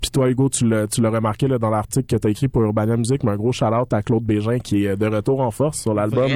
[0.00, 2.48] puis toi Hugo, tu l'as tu l'as remarqué là, dans l'article que tu as écrit
[2.48, 5.50] pour Urbania Music, mais un gros shout-out à Claude Bégin qui est de retour en
[5.50, 6.30] force sur l'album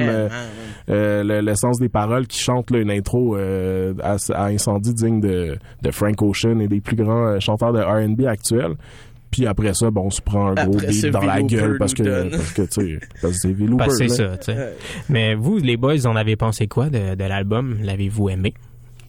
[0.87, 5.57] le, le sens des paroles, qui chante là, une intro à, à incendie digne de,
[5.81, 8.75] de Frank Ocean et des plus grands chanteurs de R&B actuels.
[9.31, 11.93] Puis après ça, bon, on se prend un gros Après beat dans la gueule parce
[11.93, 14.73] que, parce que, tu sais, parce que c'est Vélo Ben, Bird, c'est ça, tu sais.
[15.09, 17.77] Mais vous, les boys, en avez pensé quoi de, de l'album?
[17.83, 18.53] L'avez-vous aimé?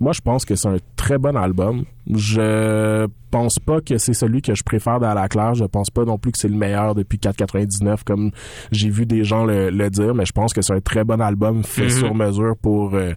[0.01, 1.85] Moi, je pense que c'est un très bon album.
[2.13, 5.55] Je pense pas que c'est celui que je préfère dans la claire.
[5.55, 8.31] Je pense pas non plus que c'est le meilleur depuis 4,99 comme
[8.73, 11.21] j'ai vu des gens le, le dire, mais je pense que c'est un très bon
[11.21, 11.91] album fait Mhm.
[11.91, 13.13] sur mesure pour euh,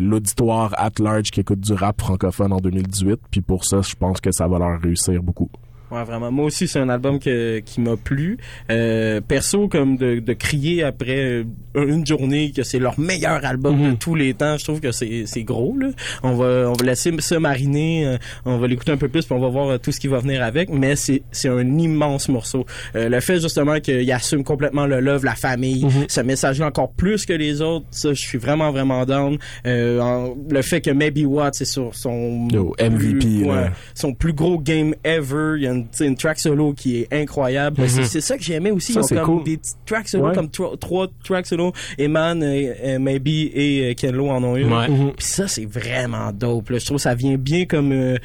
[0.00, 3.20] l'auditoire at large qui écoute du rap francophone en 2018.
[3.30, 5.50] Puis pour ça, je pense que ça va leur réussir beaucoup.
[5.90, 6.30] Ouais, vraiment.
[6.30, 8.36] Moi aussi, c'est un album que, qui m'a plu.
[8.70, 13.90] Euh, perso, comme de, de crier après euh, une journée que c'est leur meilleur album
[13.92, 15.76] de tous les temps, je trouve que c'est c'est gros.
[15.78, 15.88] Là.
[16.22, 18.06] On va on va laisser ça mariner.
[18.06, 20.08] euh, on va l'écouter un peu plus, puis on va voir euh, tout ce qui
[20.08, 20.68] va venir avec.
[20.70, 22.66] Mais c'est c'est un immense morceau.
[22.94, 27.24] Euh, le fait justement qu'il assume complètement le love, la famille, ce message-là encore plus
[27.26, 29.38] que les autres, ça, je suis vraiment vraiment down.
[29.66, 34.12] Euh, en- le fait que Maybe What, c'est sur son Yo, MVP, plus- ouais, son
[34.14, 35.54] plus gros game ever.
[35.56, 37.80] Il y a une, sais, une track solo qui est incroyable.
[37.82, 37.88] Mhm.
[37.88, 38.92] C'est- C'est ça que j'aimais aussi.
[38.92, 39.44] Ça, Ils ont c'est comme cool.
[39.44, 40.34] des petites tracks solo, Ouais.
[40.34, 41.72] comme tro- trois tracks solo.
[41.98, 44.72] Eman, euh, euh, Maybe et euh, Kenlo en ont une.
[44.72, 44.88] Ouais.
[44.88, 45.12] Mhm.
[45.16, 46.70] Puis ça, c'est vraiment dope.
[46.70, 46.78] là.
[46.78, 48.16] Je trouve que ça vient bien comme euh,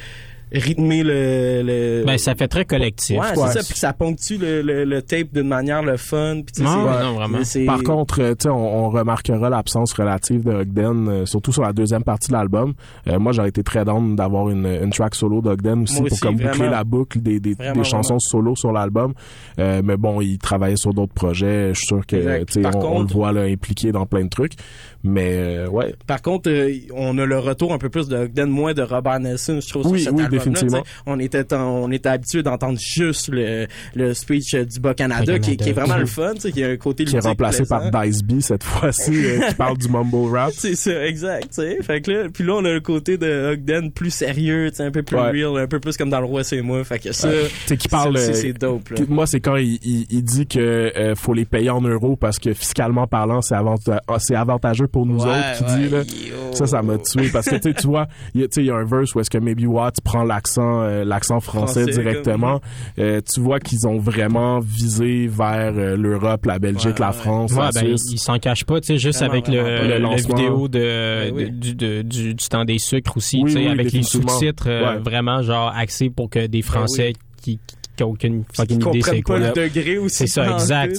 [0.54, 1.62] rythmer le...
[1.64, 2.04] le...
[2.06, 3.20] Ben, ça fait très collectif.
[3.20, 3.48] Ouais, Ouais.
[3.48, 3.68] c'est ça.
[3.68, 6.36] Puis ça ponctue le, le, le tape d'une manière le fun.
[6.46, 7.40] Puis tu sais, Ouais, non, vraiment.
[7.66, 11.64] Par contre, euh, tu sais, on, on remarquera l'absence relative de Ogden, euh, surtout sur
[11.64, 12.74] la deuxième partie de l'album.
[13.08, 16.14] Euh, moi, j'aurais été très down d'avoir une, une track solo d'Ogden aussi Moi pour
[16.14, 19.14] aussi, comme boucler la boucle des, des, Vraiment, des chansons solo sur l'album.
[19.60, 21.70] Euh, mais bon, il travaillait sur d'autres projets.
[21.74, 24.54] Je suis sûr que tu on, on le voit là, impliqué dans plein de trucs.
[25.04, 25.94] Mais euh, ouais.
[26.08, 29.20] Par contre, euh, on a le retour un peu plus de Ogden, moins de Robert
[29.20, 30.26] Nelson, je trouve, Oui, sur cet oui.
[30.52, 30.84] Définitivement.
[31.06, 35.40] On était, on était habitué d'entendre juste le, le speech euh, du Bas-Canada, Bas-Canada.
[35.40, 37.90] qui, qui est vraiment le fun, qui a un côté qui est remplacé plaisant.
[37.92, 40.52] par Dice B cette fois-ci, euh, qui parle du mumble rap.
[40.58, 41.62] C'est ça, exact.
[41.82, 45.04] Fait que là, puis là, on a le côté de Ogden plus sérieux, un peu
[45.04, 45.32] plus Ouais.
[45.44, 46.84] real, un peu plus comme dans Le Roi, c'est moi.
[46.84, 47.78] Fait que ça, Ouais.
[47.78, 48.18] Qui parle.
[48.18, 48.98] euh, c'est dope, là.
[49.08, 52.40] Moi, c'est quand il, il, il dit que euh, faut les payer en euros parce
[52.40, 55.66] que fiscalement parlant, c'est avanta- ah, c'est avantageux pour nous Ouais, autres.
[55.66, 56.02] Qui dit là,
[56.54, 59.30] ça, ça m'a tué parce que tu vois, il y a- un verse où est-ce
[59.30, 62.60] que Maybe Watts prend l'accent, euh, l'accent français, Français, directement.
[63.00, 67.60] Euh, tu vois qu'ils ont vraiment visé vers euh, l'Europe, la Belgique, la France, Ouais,
[67.60, 68.04] la ben, Suisse.
[68.10, 69.54] il, il s'en cache pas, tu sais, juste Vraiment, avec le.
[69.94, 71.44] Le la vidéo de, Ben oui.
[71.46, 74.04] de- du, de- du, du temps des sucres aussi, Oui, tu sais, oui, avec les
[74.04, 75.00] sous-titres euh, Ouais.
[75.00, 77.60] vraiment genre axés pour que des Français qui qui
[78.02, 79.40] ont aucune fucking qui idée c'est quoi.
[79.40, 80.98] pas le degré aussi C'est ça, exact,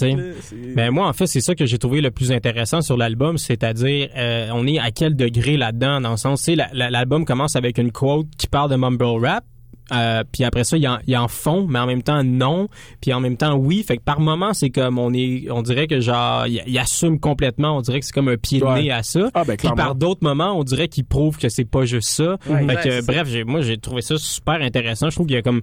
[0.76, 4.08] Ben moi en fait, c'est ça que j'ai trouvé le plus intéressant sur l'album, c'est-à-dire
[4.16, 7.24] euh, on est à quel degré là-dedans dans le sens, tu sais la- la- l'album
[7.24, 9.44] commence avec une quote qui parle de mumble rap
[9.92, 12.68] euh, puis après ça, il en, il en font, mais en même temps non,
[13.02, 13.82] puis en même temps oui.
[13.86, 17.20] Fait que par moment, c'est comme on est, on dirait que genre, il, il assume
[17.20, 17.76] complètement.
[17.76, 18.84] On dirait que c'est comme un pied de Ouais.
[18.84, 19.28] nez à ça.
[19.34, 22.38] Ah, ben, puis par d'autres moments, on dirait qu'il prouve que c'est pas juste ça.
[22.48, 25.10] Ouais, fait que bref, moi j'ai trouvé ça super intéressant.
[25.10, 25.60] Je trouve qu'il y a comme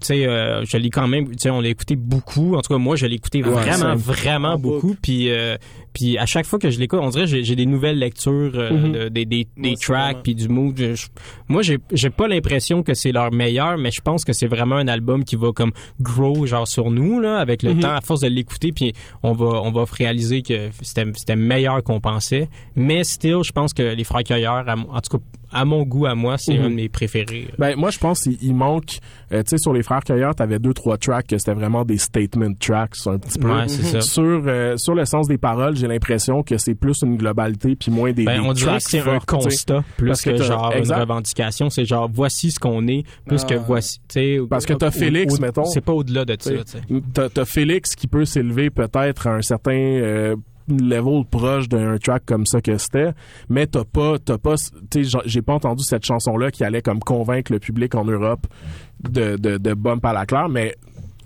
[0.00, 2.54] tu sais, euh, je l'ai quand même, tu sais, on l'a écouté beaucoup.
[2.54, 3.94] En tout cas, moi, je l'ai écouté Ouais, vraiment, ça.
[3.94, 4.94] vraiment En beaucoup.
[5.00, 5.56] Puis, euh,
[5.94, 8.70] puis à chaque fois que je l'écoute, on dirait que j'ai, des nouvelles lectures euh,
[8.72, 8.92] Mhm.
[8.92, 10.74] de- des, des, des tracks puis du mood.
[10.76, 11.06] Je- je-
[11.48, 14.76] moi, j'ai, j'ai pas l'impression que c'est leur meilleur, mais je pense que c'est vraiment
[14.76, 17.80] un album qui va comme grow genre sur nous là, avec le Mhm.
[17.80, 21.82] temps, à force de l'écouter, puis on va, on va réaliser que c'était, c'était meilleur
[21.82, 22.48] qu'on pensait.
[22.74, 26.14] Mais still, je pense que les Frères Cueilleurs, en tout cas, à mon goût, à
[26.14, 26.64] moi, c'est Mhm.
[26.64, 27.48] un de mes préférés.
[27.58, 28.98] Ben moi je pense qu'il il manque
[29.32, 31.98] euh, tu sais sur les frères Cueilleurs, t'avais deux trois tracks que c'était vraiment des
[31.98, 33.50] statement tracks un petit peu.
[33.50, 34.00] Ouais, ça.
[34.02, 37.90] Sur euh, sur le sens des paroles, j'ai l'impression que c'est plus une globalité puis
[37.90, 40.96] moins des, Ben, des on dirait que c'est un constat plus Parce que, genre exact.
[40.96, 41.70] une revendication.
[41.70, 43.46] C'est genre voici ce qu'on est plus Ah.
[43.46, 43.98] que voici.
[44.08, 45.64] tu sais, Parce que t'as Félix, au- mettons.
[45.64, 46.50] C'est pas au-delà de ça.
[46.88, 50.36] Tu t'as Félix qui peut s'élever peut-être à un certain euh,
[50.68, 53.12] level proche d'un track comme ça que c'était,
[53.48, 54.54] mais t'as pas, t'as pas,
[55.24, 58.46] j'ai pas entendu cette chanson-là qui allait comme convaincre le public en Europe
[59.00, 60.74] de, de, de bump à la claire, mais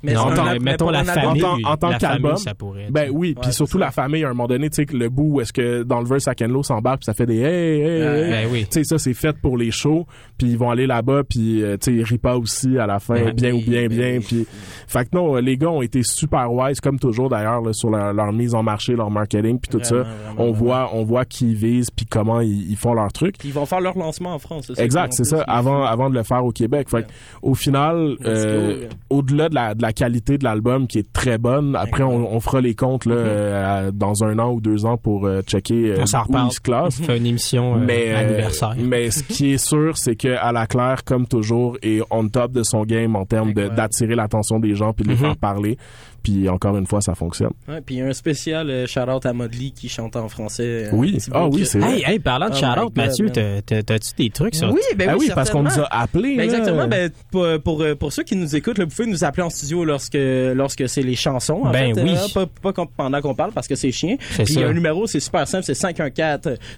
[0.02, 1.44] Mais Non, mais al- mettons la famille.
[1.44, 2.86] en tant, en tant qu'album, ça pourrait.
[2.86, 3.84] tu ben oui, Ouais, puis surtout ça.
[3.84, 6.00] la famille, à un moment donné, tu sais, que le bout où est-ce que dans
[6.00, 8.60] le verse à Kenlo s'embarque, puis ça fait des hey, hey, hey, Ben oui.
[8.62, 10.06] Tu sais, ça c'est fait pour les shows,
[10.38, 13.32] puis ils vont aller là-bas, puis euh, tu sais, Ripa aussi à la fin, Ouais.
[13.32, 14.20] bien ou bien, Ben bien, oui.
[14.26, 14.46] puis
[14.86, 18.32] fait que non, les gars ont été super wise comme toujours d'ailleurs sur leur, leur
[18.32, 19.96] mise en marché, leur marketing, puis tout ça.
[19.96, 20.58] Vraiment, vraiment, On vraiment.
[20.58, 23.34] voit, on voit qui ils visent, puis comment ils, ils font leur truc.
[23.44, 24.64] Ils vont faire leur lancement en France.
[24.68, 26.88] c'est ça Exact, c'est en ça, avant, avant de le faire au Québec.
[26.88, 27.08] Fait que,
[27.42, 32.04] au final, euh, au-delà de la, la qualité de l'album qui est très bonne, après
[32.04, 35.26] on, on fera les comptes là, euh, à- dans un an ou deux ans pour
[35.26, 37.00] euh, checker euh, On où ils se classent.
[37.00, 38.74] On fait une émission euh, mais, euh, anniversaire.
[38.78, 42.52] mais ce qui est sûr, c'est que à la claire, comme toujours, est on top
[42.52, 45.20] de son game en termes d'attirer l'attention des gens puis de les Mhm.
[45.20, 45.76] faire parler.
[46.22, 47.50] Puis encore une fois, ça fonctionne.
[47.68, 50.86] Ouais, puis il y a un spécial euh, shout-out à Modley qui chante en français.
[50.86, 51.18] euh, Oui.
[51.32, 51.96] Ah oui, c'est vrai.
[51.98, 55.14] Hey, hey, parlant de Oh shout-out, God, Mathieu, t'as-tu des trucs sur Oui, ben Ah
[55.18, 56.36] oui, oui, parce qu'on nous a appelés.
[56.36, 56.86] Ben exactement.
[56.88, 59.50] Ben, pour, pour, euh, pour ceux qui nous écoutent, là, vous pouvez nous appeler en
[59.50, 61.62] studio lorsque, lorsque c'est les chansons.
[61.64, 62.14] En Ben fait, oui.
[62.36, 64.16] hein, pas, pendant qu'on parle parce que c'est chiant.
[64.32, 65.72] C'est Puis un numéro, c'est super simple, c'est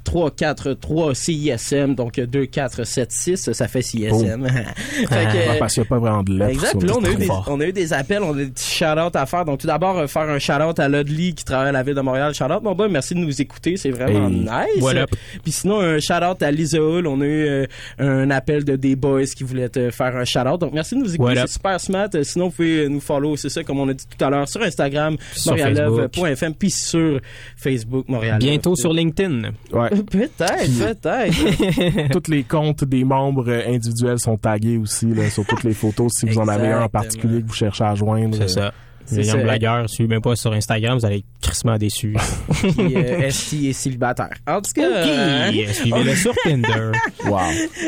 [0.04, 4.46] 514-343 CISM, donc 2476, ça fait CISM.
[4.48, 6.50] fait que, Ah, parce qu'il n'y a pas vraiment de lettres.
[6.52, 6.82] Exact.
[6.82, 9.14] là, on a, eu des, on a eu des appels, on a des petits shout-outs
[9.16, 9.44] à faire.
[9.44, 12.00] Donc, tout d'abord, euh, faire un shout-out à Ludley qui travaille à la ville de
[12.00, 12.34] Montréal.
[12.34, 13.76] Shout-out, mon boy, merci de nous écouter.
[13.76, 14.40] C'est vraiment Hey.
[14.74, 14.82] nice.
[14.82, 15.10] What up?
[15.42, 17.06] Puis sinon, un shout-out à Lisa Hull.
[17.06, 17.66] On a eu euh,
[17.98, 20.60] un appel de des boys qui voulaient te faire un shout-out.
[20.60, 21.34] Donc, merci de nous écouter.
[21.36, 22.08] C'est super smart.
[22.14, 24.48] Euh, Sinon, vous pouvez nous follow, c'est ça, comme on a dit tout à l'heure,
[24.48, 27.20] sur Instagram, Sur montreallove.fm, puis sur
[27.56, 28.38] Facebook, Montréal.
[28.38, 29.50] Bientôt sur LinkedIn.
[29.72, 29.90] Ouais.
[30.10, 32.12] Peut-être, peut-être.
[32.20, 36.12] tous les comptes des membres individuels sont tagués aussi là, sur toutes les photos.
[36.12, 38.36] Si vous en avez un en particulier que vous cherchez à joindre.
[38.38, 38.72] C'est ça.
[39.06, 39.32] C'est Les ça.
[39.36, 42.14] young blagueurs, suivez même pas sur Instagram, vous allez être crissement déçus.
[42.52, 44.30] Puis, euh, ST est célibataire.
[44.46, 46.92] En tout cas, hein, Ok, suivez-le sur Tinder.
[47.24, 47.38] Wow.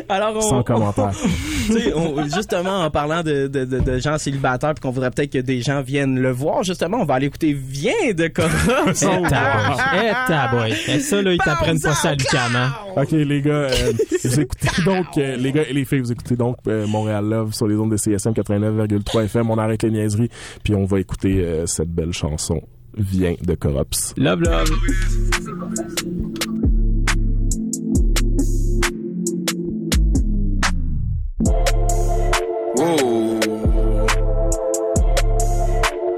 [0.08, 1.10] alors on, Sans commentaire.
[1.96, 5.38] On- justement, en parlant de, de, de, de gens célibataires, puis qu'on voudrait peut-être que
[5.38, 8.48] des gens viennent le voir, justement, on va aller écouter Viens de Cora.
[8.88, 9.76] Eh taboy.
[9.96, 10.74] Eh taboy.
[10.88, 12.72] Eh, ça, là, ils t'apprennent pas ça à hein.
[12.96, 13.92] Ok les gars, euh,
[14.24, 17.52] vous écoutez donc euh, les gars et les filles, vous écoutez donc euh, Montréal Love
[17.54, 19.50] sur les ondes de CSM 89,3 FM.
[19.50, 20.30] On arrête les niaiseries,
[20.62, 22.62] puis on va écouter euh, cette belle chanson
[22.96, 24.14] Viens de Corops.
[24.16, 24.70] Love, love.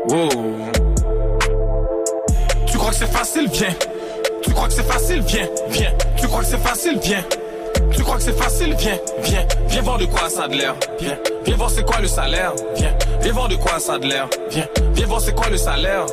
[0.09, 0.31] Wow.
[2.67, 3.69] Tu crois que c'est facile, viens.
[4.43, 5.93] Tu crois que c'est facile, viens, viens.
[6.21, 7.25] Tu crois que c'est facile, viens.
[7.93, 8.75] Tu crois que c'est facile?
[8.79, 10.75] Viens, viens, viens voir de quoi ça a de l'air.
[11.01, 12.53] Viens, viens voir c'est quoi le salaire.
[12.77, 12.95] Viens,
[13.27, 14.29] viens voir de quoi ça a de l'air.
[14.51, 16.07] Viens, viens voir c'est quoi le salaire.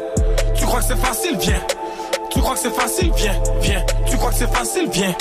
[0.55, 1.37] Tu crois que c'est facile?
[1.39, 1.61] Viens.
[2.31, 3.11] Tu crois que c'est facile?
[3.15, 3.85] Viens, viens.
[4.07, 4.89] Tu crois que c'est facile?
[4.91, 5.15] Viens.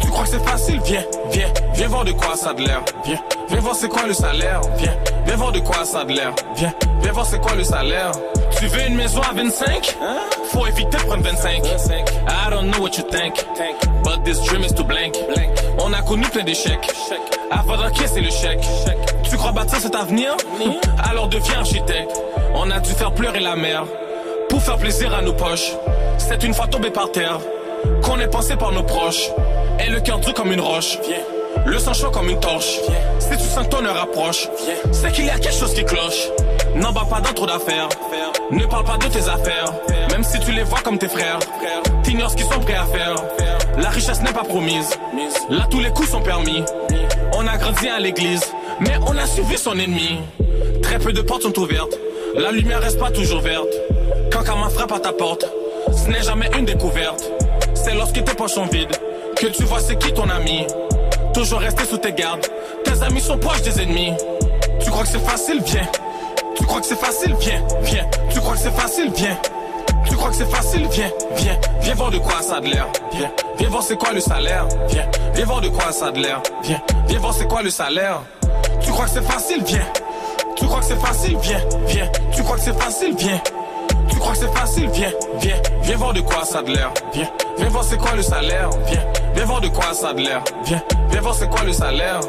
[0.00, 0.80] Tu crois que c'est facile?
[0.84, 2.82] Viens, viens, viens voir de quoi ça a de l'air.
[3.04, 4.60] Viens, viens voir c'est quoi le salaire.
[4.76, 6.34] Viens, viens voir de quoi ça a de l'air.
[6.56, 8.10] Viens, viens voir c'est quoi le salaire.
[8.58, 9.98] Tu veux une maison à 25
[10.50, 11.62] Faut éviter de prendre 25.
[11.64, 13.34] I don't know what you think,
[14.02, 15.16] but this dream is too blank.
[15.78, 16.90] On a connu plein d'échecs.
[17.52, 18.66] Avant d'encaisser le chèque.
[19.30, 20.36] Tu crois bâtir cet avenir
[21.08, 22.20] Alors deviens architecte.
[22.54, 23.84] On a dû faire pleurer la mer
[24.48, 25.72] pour faire plaisir à nos poches.
[26.18, 27.38] C'est une fois tombé par terre
[28.02, 29.30] qu'on est pensé par nos proches.
[29.78, 30.98] Et le cœur dur comme une roche.
[31.64, 32.78] Le sang chaud comme une torche.
[33.18, 34.48] Si tu sens que ton heure approche,
[34.92, 36.28] c'est qu'il y a quelque chose qui cloche.
[36.74, 37.88] N'en bats pas dans trop d'affaires.
[38.50, 39.72] Ne parle pas de tes affaires.
[40.10, 41.38] Même si tu les vois comme tes frères.
[42.02, 43.14] T'ignores ce qu'ils sont prêts à faire.
[43.78, 44.90] La richesse n'est pas promise.
[45.48, 46.64] Là, tous les coups sont permis.
[47.32, 48.42] On a grandi à l'église,
[48.80, 50.18] mais on a suivi son ennemi.
[50.82, 51.96] Très peu de portes sont ouvertes.
[52.34, 53.68] La lumière reste pas toujours verte.
[54.32, 55.44] Quand Karma frappe à ta porte,
[55.92, 57.30] ce n'est jamais une découverte.
[57.74, 58.96] C'est lorsque tes poches sont vides
[59.40, 60.66] que tu vois c'est qui ton ami.
[61.32, 62.46] Toujours rester sous tes gardes.
[62.84, 64.12] Tes amis sont proches des ennemis.
[64.80, 65.88] Tu crois que c'est facile, viens.
[66.56, 68.06] Tu crois que c'est facile, viens, viens.
[68.30, 69.38] Tu crois que c'est facile, viens.
[70.06, 71.58] Tu crois que c'est facile, viens, viens.
[71.80, 72.86] Viens voir de quoi ça de l'air.
[73.12, 74.66] Viens, viens voir c'est quoi le salaire.
[74.88, 76.42] Viens, viens voir de quoi ça de l'air.
[76.62, 78.20] Viens, viens voir c'est quoi le salaire.
[78.82, 79.86] Tu crois que c'est facile, viens.
[80.56, 82.08] Tu crois que c'est facile, viens, viens.
[82.34, 83.40] Tu crois que c'est facile, viens.
[84.08, 85.56] Tu crois que c'est facile, viens, viens.
[85.82, 86.90] Viens voir de quoi ça a l'air.
[87.12, 87.28] Viens,
[87.58, 88.70] viens voir c'est quoi le salaire.
[88.86, 89.02] Viens,
[89.34, 90.42] viens voir de quoi ça a l'air.
[90.64, 92.20] Viens, viens voir c'est quoi le salaire.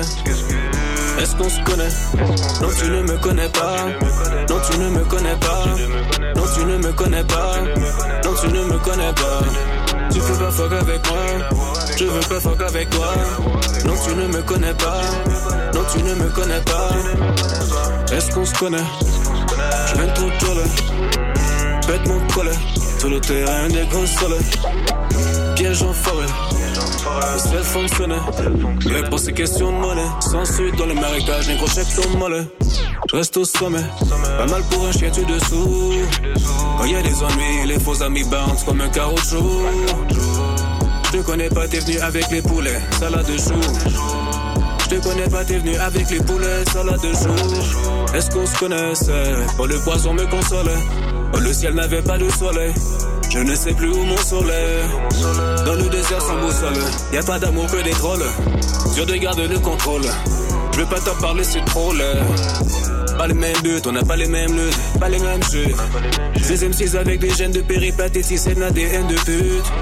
[0.00, 1.88] Est-ce qu'on se connaît?
[2.60, 3.76] Non, tu ne me connais pas.
[4.48, 5.64] Non, tu ne me connais pas.
[6.36, 7.56] Non, tu ne me connais pas.
[8.24, 9.40] Non, tu ne me connais pas.
[10.12, 11.24] Tu peux pas fuck avec moi.
[11.96, 13.14] Je veux pas fuck avec toi.
[13.86, 15.00] Non, tu ne me connais pas.
[15.74, 16.90] Non, tu ne me connais pas.
[18.14, 18.84] Est-ce qu'on se connaît?
[19.88, 20.60] Je viens trop tôt.
[21.86, 22.58] Pète mon collet.
[22.98, 24.38] Sur le terrain des consoles.
[25.54, 26.26] Piège en forêt.
[27.38, 28.16] C'est fonctionner.
[28.86, 30.02] Mais pour ces questions de monnaie.
[30.20, 32.46] Sans suite dans le marécage, les crochets ton mollet.
[33.10, 33.84] Je reste au sommet.
[34.38, 35.92] Pas mal pour un chien, tu dessous.
[36.78, 39.62] Quand y a des ennuis, les faux amis bounce comme un caoutchouc.
[41.04, 42.80] Je te connais pas, t'es venu avec les poulets.
[42.98, 43.60] Salade de choux.
[44.84, 46.64] Je te connais pas, t'es venu avec les poulets.
[46.72, 48.14] Salade de choux.
[48.14, 49.34] Est-ce qu'on se connaissait?
[49.58, 50.82] Oh, le poisson me consolait.
[51.34, 52.72] Oh, le ciel n'avait pas de soleil.
[53.36, 54.82] Je ne sais plus où mon soleil.
[55.66, 56.72] Dans le désert sans boussole,
[57.12, 58.24] y a pas d'amour que des trolls.
[58.94, 60.02] Dur de garder le contrôle.
[60.72, 62.14] Je veux pas t'en parler, c'est trop là.
[63.18, 65.74] Pas les mêmes buts, on n'a pas les mêmes luttes, pas les mêmes jeux.
[66.48, 69.72] Des M6 avec des gènes de péripatétie, c'est l'ADN de pute.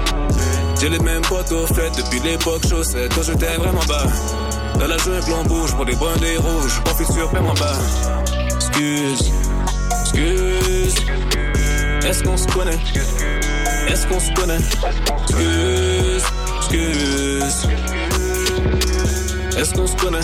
[0.81, 3.13] J'ai les mêmes potes au fait depuis l'époque chaussette.
[3.15, 4.05] Quand j'étais vraiment bas.
[4.79, 6.81] Dans la jungle, on bouge pour des bruns, des rouges.
[6.83, 7.77] Profite sur paie en bas.
[8.57, 9.31] Excuse,
[10.01, 10.95] excuse.
[12.05, 12.77] Est-ce qu'on se connaît?
[13.87, 14.59] Est-ce qu'on se connaît?
[15.23, 16.23] Excuse,
[16.57, 17.67] excuse.
[19.57, 20.19] Est-ce qu'on se connaît?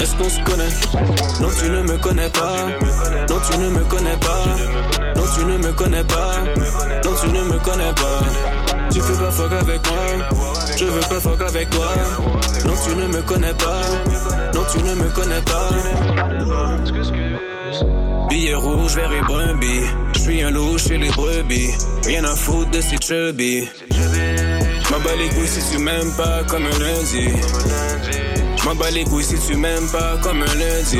[0.00, 0.70] Est-ce qu'on se connaît?
[1.40, 2.56] Non, tu ne me connais pas.
[3.28, 4.44] Non, tu ne me connais pas.
[5.16, 6.36] Non, tu ne me connais pas.
[7.04, 8.20] Non, tu ne me connais pas.
[8.90, 10.06] Tu peux pas fuck avec moi.
[10.76, 11.88] Je veux pas fuck avec toi.
[12.64, 13.80] Non, tu ne me connais pas.
[14.54, 15.70] Non, tu ne me connais pas.
[18.28, 19.86] Billet rouge, vert et brebis.
[20.14, 21.70] Je suis un loup chez les brebis.
[22.04, 23.68] Rien à foutre de ces chubby.
[24.90, 27.28] M'en bats les couilles si tu m'aimes pas comme un lundi.
[28.64, 30.98] M'en bats les couilles si tu m'aimes pas comme un lundi.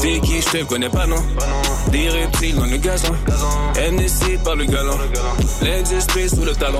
[0.00, 1.22] T'es qui, je te connais pas, non?
[1.90, 3.14] Des reptiles dans le gazon.
[3.76, 4.96] NSC par le galon.
[5.62, 6.78] L'industrie sous le talon.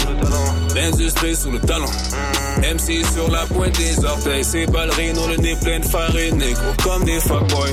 [0.75, 1.91] L'industrie sous le talon.
[2.59, 4.45] MC sur la pointe des orteils.
[4.45, 6.37] C'est ballerines, le nez plein de farine.
[6.37, 7.71] Négro comme des fuckboys.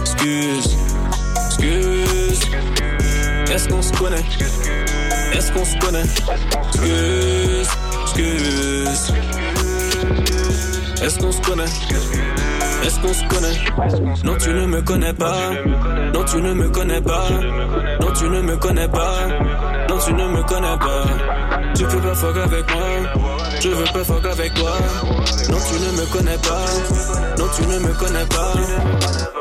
[0.00, 0.76] Excuse,
[3.52, 4.24] Est-ce qu'on se connaît?
[5.34, 6.04] Est-ce qu'on se connaît?
[6.72, 7.68] Excuse,
[8.02, 9.12] excuse.
[11.02, 11.64] Est-ce qu'on se connaît?
[12.82, 13.58] Est-ce qu'on se connaît?
[14.24, 15.50] Non, tu ne me connais pas.
[16.14, 17.28] Non, tu ne me connais pas.
[18.00, 19.28] Non, tu ne me connais pas.
[19.88, 21.04] Non, tu ne me connais pas.
[21.74, 22.86] Tu peux pas fuck avec moi.
[23.60, 24.72] Je veux pas fuck avec toi.
[25.50, 26.64] Non, tu ne me connais pas.
[27.38, 29.39] Non, tu ne me connais pas.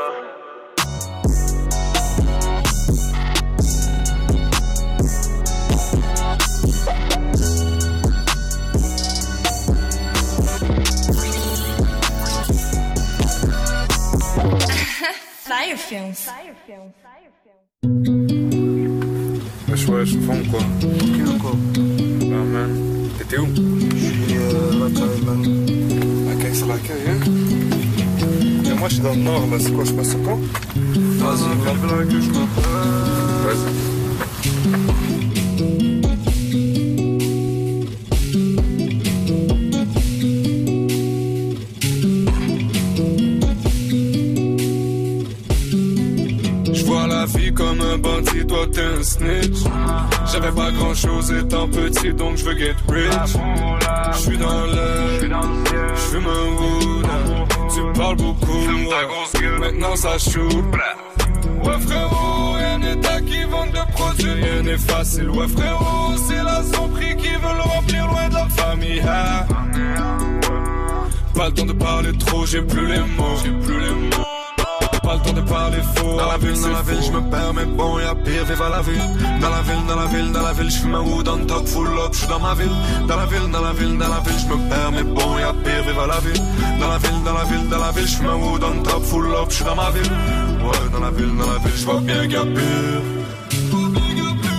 [15.70, 16.16] Fire Films.
[19.68, 20.60] Wesh, wesh, fond quoi
[21.40, 21.52] quoi
[22.22, 23.10] Bah, man.
[23.20, 25.66] T'étais où Je suis euh, l'accueil, man.
[26.28, 27.20] L'accueil, c'est l'accueil, hein
[28.66, 29.58] Et moi, je suis dans le nord, là.
[29.60, 30.40] C'est quoi, je passe quand
[31.20, 32.48] Vas-y, viens vers l'accueil, je crois.
[33.46, 33.89] Vas-y.
[47.70, 49.60] Comme un bandit, toi t'es un snitch.
[50.32, 53.38] J'avais pas grand chose étant petit, donc je veux get rich.
[54.14, 55.22] Je suis dans l'air,
[55.96, 57.08] je fume un wood.
[57.74, 58.60] Tu parles beaucoup,
[59.60, 60.66] maintenant ça shoot.
[61.64, 65.30] Ouais frérot, y'a un état qui vend de produits, rien n'est facile.
[65.30, 66.62] Ouais frérot, c'est la
[66.96, 69.02] prix qui veut le remplir loin de la famille.
[69.02, 69.46] hein.
[71.36, 74.39] Pas le temps de parler trop, j'ai plus les mots, j'ai plus les mots.
[75.10, 76.18] Pas le temps de parler faux.
[76.18, 78.70] Dans la ville, dans la ville, je me perds, mais bon, y'a pire, vive à
[78.70, 79.02] la ville.
[79.42, 81.66] Dans la ville, dans la ville, dans la ville, je fume un wood on top,
[81.68, 82.70] full up, je dans ma ville.
[83.08, 85.52] Dans la ville, dans la ville, dans la ville, je me perds, mais bon, y'a
[85.64, 86.44] pire, vive à la ville.
[86.80, 89.04] Dans la ville, dans la ville, dans la ville, je fume un wood on top,
[89.04, 90.12] full up, je dans ma ville.
[90.62, 93.02] Ouais, dans la ville, dans la ville, je vois bien qu'il y a pire.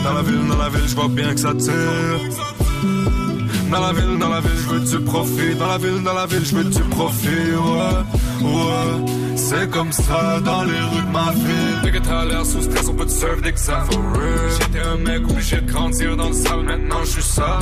[0.02, 3.29] Dans la ville, dans la ville, je vois bien que ça tire.
[3.70, 5.54] Dans la ville, dans la ville, je veux du profit.
[5.54, 7.28] Dans la ville, dans la ville, je veux du profit.
[7.28, 9.20] Ouais, ouais.
[9.36, 11.80] C'est comme ça dans les rues de ma ville.
[11.82, 14.50] Dès que t'as l'air sous stress, on peut te serve real.
[14.60, 17.58] J'étais un mec obligé de grandir dans le sale, maintenant je suis ça.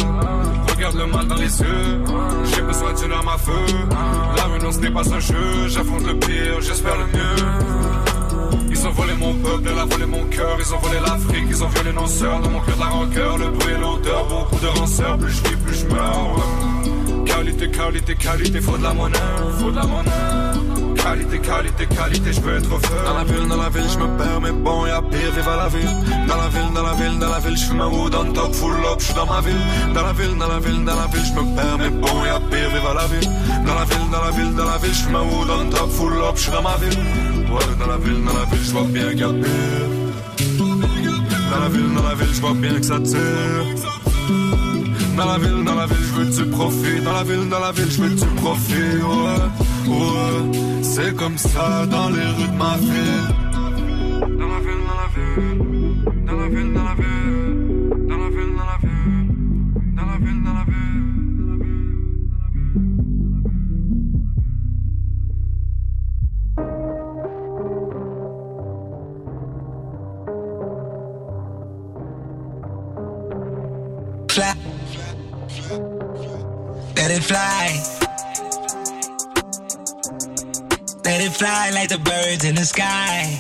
[0.74, 2.04] Regarde le mal dans les yeux.
[2.54, 3.52] J'ai besoin d'une arme à feu.
[4.36, 5.68] La renonce n'est pas un jeu.
[5.68, 7.78] J'affronte le pire, j'espère le mieux.
[8.89, 10.57] Ont volé mon peuple, elle a volé mon cœur.
[10.59, 12.41] Ils ont volé l'Afrique, ils ont violé nos sœurs.
[12.41, 14.26] Dans mon cœur de la rancœur, le bruit et l'odeur.
[14.28, 17.26] Beaucoup de rancœur, plus je vis, plus je meurs.
[17.26, 19.18] Qualité, qualité, qualité, faut de la monnaie.
[19.61, 20.95] Faut de la monnaie.
[20.97, 22.95] Qualité, qualité, qualité, je peux être feu.
[23.05, 25.57] Dans la ville, dans la ville, je me perds, mais bon, y'a pire, vive à
[25.57, 25.97] la ville.
[26.26, 28.55] Dans la ville, dans la ville, dans la ville, je fume un wood on top,
[28.55, 29.93] full up, je dans ma ville.
[29.95, 32.41] Dans la ville, dans la ville, dans la ville, je me perds, mais bon, y'a
[32.41, 33.30] pire, vive à la ville.
[33.66, 35.91] Dans la ville, dans la ville, dans la ville, je fume un wood on top,
[35.91, 37.38] full up, je dans ma ville.
[37.49, 39.28] Dans la ville, dans la ville, je vois bien qu'il y a.
[41.51, 43.64] Dans la ville, dans la ville, je vois bien que ça tire.
[45.16, 47.01] Dans la ville, dans la ville, je veux du profit.
[47.03, 48.74] Dans la ville, dans la ville, je veux du profit.
[49.12, 50.82] Ouais, ouais.
[50.82, 53.24] C'est comme ça dans les rues de ma ville.
[54.38, 56.26] Dans la ville, dans la ville.
[56.26, 57.18] Dans la ville, dans la ville.
[77.29, 77.68] Fly.
[81.05, 83.39] Let it fly like the birds in the sky.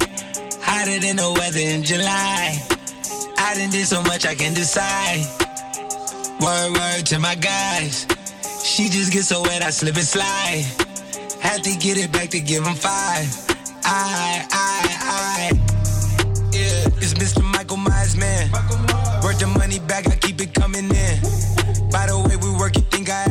[0.60, 2.60] Hotter than the weather in July.
[3.38, 5.24] I done did so much I can decide.
[6.40, 8.06] Word, word to my guys.
[8.62, 10.66] She just gets so wet, I slip and slide.
[11.40, 13.26] Had to get it back to give him five.
[13.84, 15.50] I, I, I.
[16.52, 17.42] Yeah, it's Mr.
[17.42, 18.52] Michael Myers, man.
[19.22, 21.16] Worth the money back, I keep it coming in.
[21.90, 23.27] By the way, we work, you think I.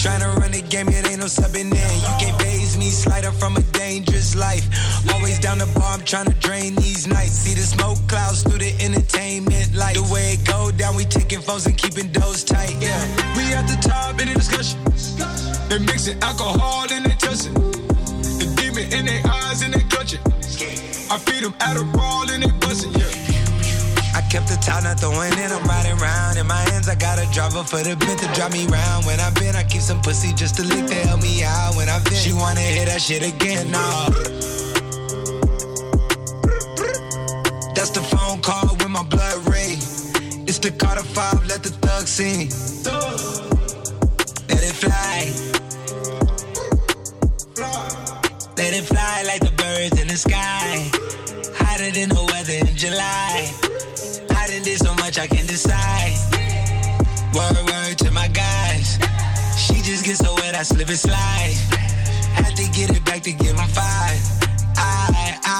[0.00, 0.08] To
[0.40, 2.00] run the game, it ain't no subbing in.
[2.00, 4.64] You can't phase me, slider from a dangerous life.
[5.12, 7.32] Always down the bar, I'm trying to drain these nights.
[7.32, 9.96] See the smoke clouds through the entertainment light.
[9.96, 12.76] The way it go down, we taking phones and keeping those tight.
[12.80, 12.96] Yeah,
[13.36, 14.80] we at the top in the discussion.
[15.68, 17.54] They mixing alcohol and they touch it.
[18.40, 20.20] The demon in their eyes and they clutch it.
[21.12, 22.96] I feed them Adderall and they bust it.
[22.96, 23.29] Yeah.
[24.30, 26.38] Kept the top not throwing in, I'm riding round.
[26.38, 29.04] In my hands, I got a driver for the bent to drive me round.
[29.04, 31.74] When I been, I keep some pussy just to lick to help me out.
[31.74, 34.06] When I been, she wanna hear that shit again, nah.
[37.74, 39.74] That's the phone call with my blood ray.
[40.46, 42.50] It's the Carter 5, let the thug sing.
[44.46, 45.26] Let it fly.
[48.56, 50.88] Let it fly like the birds in the sky.
[51.58, 53.69] Hotter than the weather in July.
[54.30, 56.14] I done did so much I can decide.
[57.34, 58.98] Word, word to my guys.
[59.58, 61.54] She just gets so wet, I slip and slide.
[62.34, 64.20] Had to get it back to give him five.
[64.76, 65.58] I, I,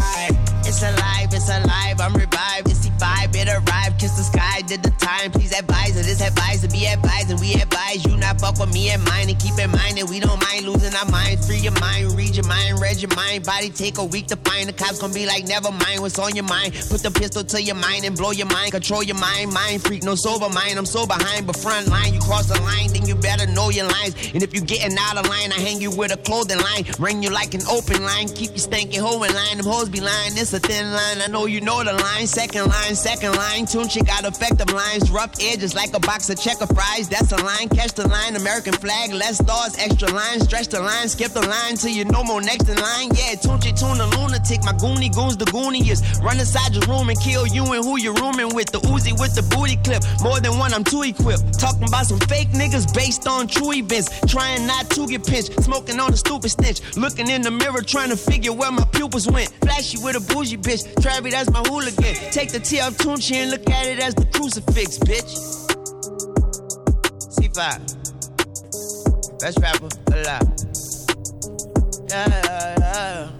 [0.00, 0.60] I.
[0.66, 2.68] It's alive, it's alive, I'm revived.
[2.70, 4.00] It's the vibe, it arrived.
[4.00, 5.30] Kiss the sky, did the time.
[5.30, 7.30] Please advise it, advice to be advised.
[7.30, 7.54] And we
[7.94, 9.28] you not fuck with me and mine.
[9.28, 11.44] And keep in mind that we don't mind losing our mind.
[11.44, 13.44] Free your mind, read your mind, read your mind.
[13.44, 14.68] Body take a week to find.
[14.68, 16.74] The cops gonna be like, never mind what's on your mind.
[16.90, 18.72] Put the pistol to your mind and blow your mind.
[18.72, 20.78] Control your mind, mind freak, no sober mind.
[20.78, 22.14] I'm so behind, but front line.
[22.14, 24.14] You cross the line, then you better know your lines.
[24.34, 26.84] And if you getting out of line, I hang you with a clothing line.
[26.98, 28.28] Ring you like an open line.
[28.28, 29.56] Keep you stanky hoe in line.
[29.58, 30.32] Them hoes be lying.
[30.34, 31.20] It's a thin line.
[31.22, 32.26] I know you know the line.
[32.26, 33.66] Second line, second line.
[33.66, 35.10] Tune she got effective lines.
[35.10, 37.08] Rough edges like a box of checker fries.
[37.08, 37.68] That's a line.
[37.76, 38.36] Catch the line.
[38.36, 39.12] American flag.
[39.12, 39.76] Less stars.
[39.76, 40.40] Extra line.
[40.40, 41.08] Stretch the line.
[41.10, 43.10] Skip the line till you no more next in line.
[43.12, 44.64] Yeah, Tunchi tune the lunatic.
[44.64, 46.22] My goonie goons the gooniest.
[46.22, 48.72] Run inside your room and kill you and who you're rooming with.
[48.72, 50.02] The Uzi with the booty clip.
[50.22, 51.60] More than one, I'm too equipped.
[51.60, 54.08] Talking about some fake niggas based on true events.
[54.26, 55.52] Trying not to get pinched.
[55.62, 56.80] Smoking on the stupid stench.
[56.96, 59.52] Looking in the mirror trying to figure where my pupils went.
[59.60, 60.88] Flashy with a bougie bitch.
[61.04, 62.14] Travi, that's my hooligan.
[62.32, 65.65] Take the T off Tunchi and look at it as the crucifix, bitch.
[67.56, 69.40] C5.
[69.40, 70.42] Best rapper alive.
[72.08, 73.30] Yeah, yeah, yeah.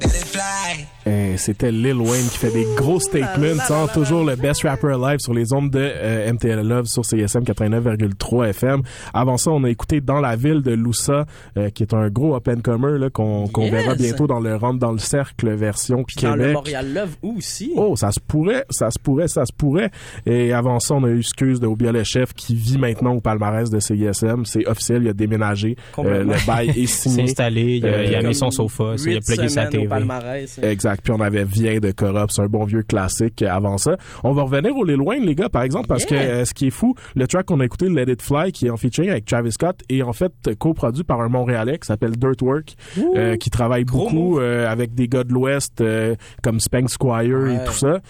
[0.00, 0.93] Let it fly.
[1.06, 5.18] Euh, C'était Lil Wayne qui fait des gros statements, hein, toujours le best rapper alive
[5.18, 8.82] sur les ondes de euh, MTL Love sur CSM 89,3 FM.
[9.12, 11.26] Avant ça, on a écouté Dans la ville de Loussa,
[11.58, 13.70] euh, qui est un gros and comer là, qu'on Yes.
[13.70, 16.54] verra bientôt dans le Rentre dans le cercle version Puis dans le Québec.
[16.54, 17.72] Montréal Love aussi.
[17.76, 19.90] Oh, ça se pourrait, ça se pourrait, ça se pourrait.
[20.26, 23.20] Et avant ça, on a eu Excuse de Obia le chef qui vit maintenant au
[23.20, 24.44] palmarès de CISM.
[24.44, 25.76] C'est officiel, il a déménagé.
[25.98, 27.14] Euh, le bail est Il signé.
[27.16, 29.66] s'est installé, il a, il a Euh, mis son sofa, il a plugué sa semaines
[29.68, 29.86] au TV.
[29.88, 30.58] palmarès.
[30.62, 30.93] Exact.
[31.02, 33.96] Puis on avait Vient de Corrupt, c'est un bon vieux classique avant ça.
[34.22, 36.68] On va revenir au Lil Wayne, les gars, par exemple, parce que euh, ce qui
[36.68, 39.26] est fou, le track qu'on a écouté, Let It Fly, qui est en featuring avec
[39.26, 42.74] Travis Scott, est en fait coproduit par un Montréalais qui s'appelle Dirtwork,
[43.16, 47.64] euh, qui travaille beaucoup euh, avec des gars de l'Ouest euh, comme Spank Squire et
[47.64, 48.00] tout ça.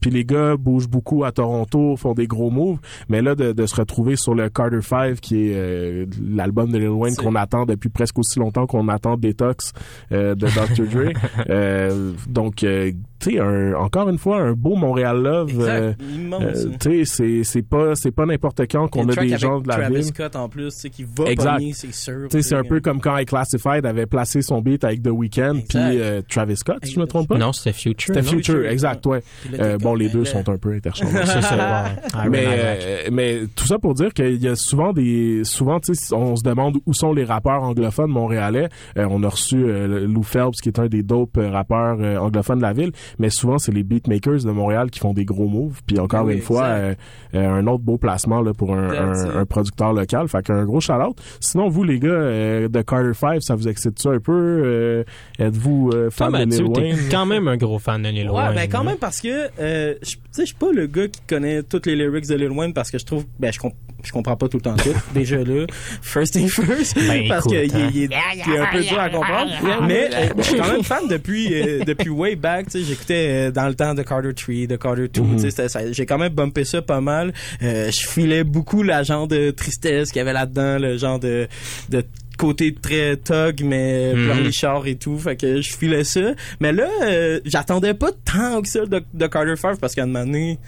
[0.00, 2.78] Puis les gars bougent beaucoup à Toronto, font des gros moves.
[3.08, 6.88] Mais là, de, de se retrouver sur le Carter 5, qui est l'album de Lil
[6.88, 9.72] Wayne qu'on attend depuis presque aussi longtemps qu'on attend Detox
[10.10, 10.86] de Dr.
[10.86, 11.12] Dre.
[11.96, 15.50] Euh, donc, euh, tu sais, un- encore une fois, un beau Montréal Love.
[15.50, 16.42] Exact, euh, immense.
[16.42, 19.68] euh, tu sais, c'est- c'est pas, c'est pas n'importe quand qu'on a des gens de
[19.68, 20.04] la Travis ville.
[20.04, 21.54] Scott en plus, tu sais, qui va Exact.
[21.56, 22.28] pogner, c'est sûr.
[22.30, 25.60] Tu sais, c'est un peu comme quand iClassified avait placé son beat avec The Weeknd
[25.68, 27.38] puis euh, Travis Scott, si je me trompe pas.
[27.38, 28.14] Non, c'était Future.
[28.14, 28.26] C'était?
[28.26, 29.22] Future, exact, ouais.
[29.58, 31.26] Euh, bon, les deux sont un peu interchangeables.
[31.26, 35.94] C'est mais, euh, mais tout ça pour dire qu'il y a souvent des, souvent, tu
[35.94, 38.68] sais, on se demande où sont les rappeurs anglophones montréalais.
[38.98, 42.16] Euh, on a reçu euh, Lou Phelps, qui est un des dope euh, rappeurs euh,
[42.18, 45.48] anglophones de la ville, mais souvent c'est les beatmakers de Montréal qui font des gros
[45.48, 45.80] moves.
[45.86, 46.94] Puis encore Oui, une fois, euh,
[47.34, 50.28] euh, un autre beau placement là pour un, producteur local.
[50.28, 51.16] Fait qu'un gros shout-out.
[51.40, 54.32] Sinon, vous les gars euh, de Carter 5, ça vous excite ça un peu?
[54.32, 55.04] Euh,
[55.38, 56.98] Êtes-vous euh, Toi, fan de Lil Wayne?
[57.10, 58.54] quand même un gros fan de Lil Ouais, Wayne.
[58.54, 58.84] ben quand hein.
[58.84, 61.86] même parce que euh, je- tu sais je suis pas le gars qui connaît toutes
[61.86, 64.48] les lyrics de Lil Wayne parce que je trouve ben je, comp- je comprends pas
[64.48, 65.66] tout le temps tout déjà là
[66.02, 67.90] first thing first Ben, parce qu'il hein.
[67.94, 69.50] est, est un peu dur à comprendre
[69.86, 73.50] mais je suis quand même fan depuis euh, depuis way back tu sais j'écoutais euh,
[73.50, 75.92] dans le temps de Carter 3 de Carter 2 Mhm.
[75.92, 77.32] j'ai quand même bumpé ça pas mal
[77.62, 81.46] Euh, je filais beaucoup la genre de tristesse qu'il y avait là-dedans le genre de
[81.88, 82.04] de
[82.38, 84.24] côté très thug mais Mhm.
[84.24, 88.68] pleurnichard et tout fait que je filais ça mais là euh, j'attendais pas tant que
[88.68, 90.58] ça de, de Carter 5 parce qu'à un moment donné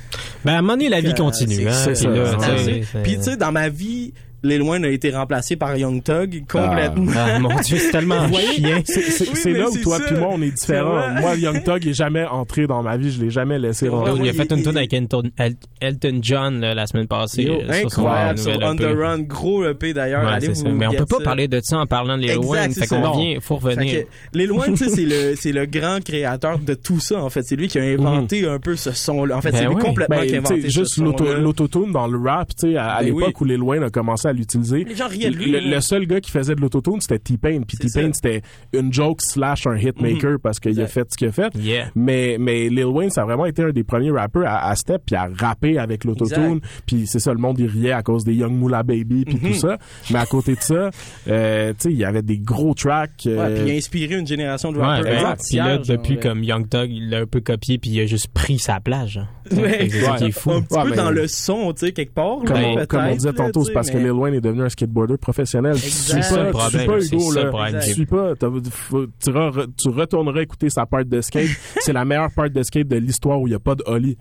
[0.44, 1.68] Ben, à un moment donné, la vie euh, continue.
[1.68, 4.12] hein, puis tu sais dans ma vie
[4.42, 8.26] Lil Wayne a été remplacé par Young Thug complètement Ah, ah, mon Dieu, c'est tellement
[8.32, 8.82] chien.
[8.84, 11.00] C'est c'est- Oui, c'est là où c'est toi puis moi on est différents.
[11.16, 11.20] C'est.
[11.20, 14.12] Moi, Young Thug est jamais entré dans ma vie, je l'ai jamais laissé rentrer.
[14.22, 17.42] il a fait une tune avec Elton, El- Elton John là, la semaine passée.
[17.42, 20.68] Yo, sur son incroyable sur On the Run gros EP d'ailleurs Ouais, c'est.
[20.68, 21.24] Mais on get peut pas ça.
[21.24, 22.70] parler de ça en parlant de Lil Wayne.
[22.72, 24.04] c'est Fait qu'on faut revenir.
[24.34, 27.42] Lil Wayne, tu sais, c'est le, c'est le grand créateur de tout ça, en fait.
[27.42, 29.36] C'est lui qui a inventé un peu ce son-là.
[29.36, 29.82] En fait, c'est Ben lui oui.
[29.82, 33.40] complètement Ben, qui a inventé juste l'autotune dans le rap, tu sais, à, Ben l'époque
[33.40, 34.84] où Lil Wayne a commencé à l'utiliser.
[34.84, 37.62] Les gens riaient de lui, Le, le seul gars qui faisait de l'autotune, c'était T-Pain.
[37.66, 40.38] Puis T-Pain, c'était une joke slash un hitmaker Mhm.
[40.38, 40.88] parce qu'il a Exact.
[40.92, 41.52] fait ce qu'il a fait.
[41.56, 41.90] Yeah.
[41.94, 45.02] Mais, mais Lil Wayne, ça a vraiment été un des premiers rappeurs à, à step
[45.06, 46.60] puis à rapper avec l'autotune.
[46.86, 49.52] Puis c'est ça, le monde, il riait à cause des Young Moolah Baby puis Mhm.
[49.52, 49.78] tout ça.
[50.10, 50.90] Mais à côté de ça,
[51.28, 53.10] euh, tu sais, il y avait des gros tracks.
[53.26, 55.04] Ouais, euh, puis il a inspiré une génération de Ouais, rappeurs.
[55.04, 56.20] ben, entières, puis là, genre, depuis, ouais.
[56.20, 59.18] comme Young Thug, il l'a un peu copié, puis il a juste pris sa plage.
[59.18, 59.28] hein.
[59.56, 59.88] Ouais.
[59.90, 60.50] C'est ça qui est fou.
[60.50, 62.38] Un petit Ouais, peu mais- dans le son, tu sais, quelque part.
[62.44, 64.62] Comme, là, on, peut-être, comme on disait tantôt, c'est parce que Lil Wayne est devenu
[64.62, 65.76] un skateboarder professionnel.
[65.76, 65.92] Tu Exact.
[66.04, 67.44] suis C'est ça pas, le tu suis pas Hugo, là.
[67.46, 67.80] problème.
[67.82, 68.34] Tu suis pas.
[68.36, 71.48] tu, re- tu retourneras écouter sa part de skate.
[71.80, 74.16] c'est la meilleure part de skate de l'histoire où il n'y a pas de ollie.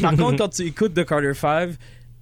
[0.00, 1.70] Par contre, quand tu écoutes The Carter 5,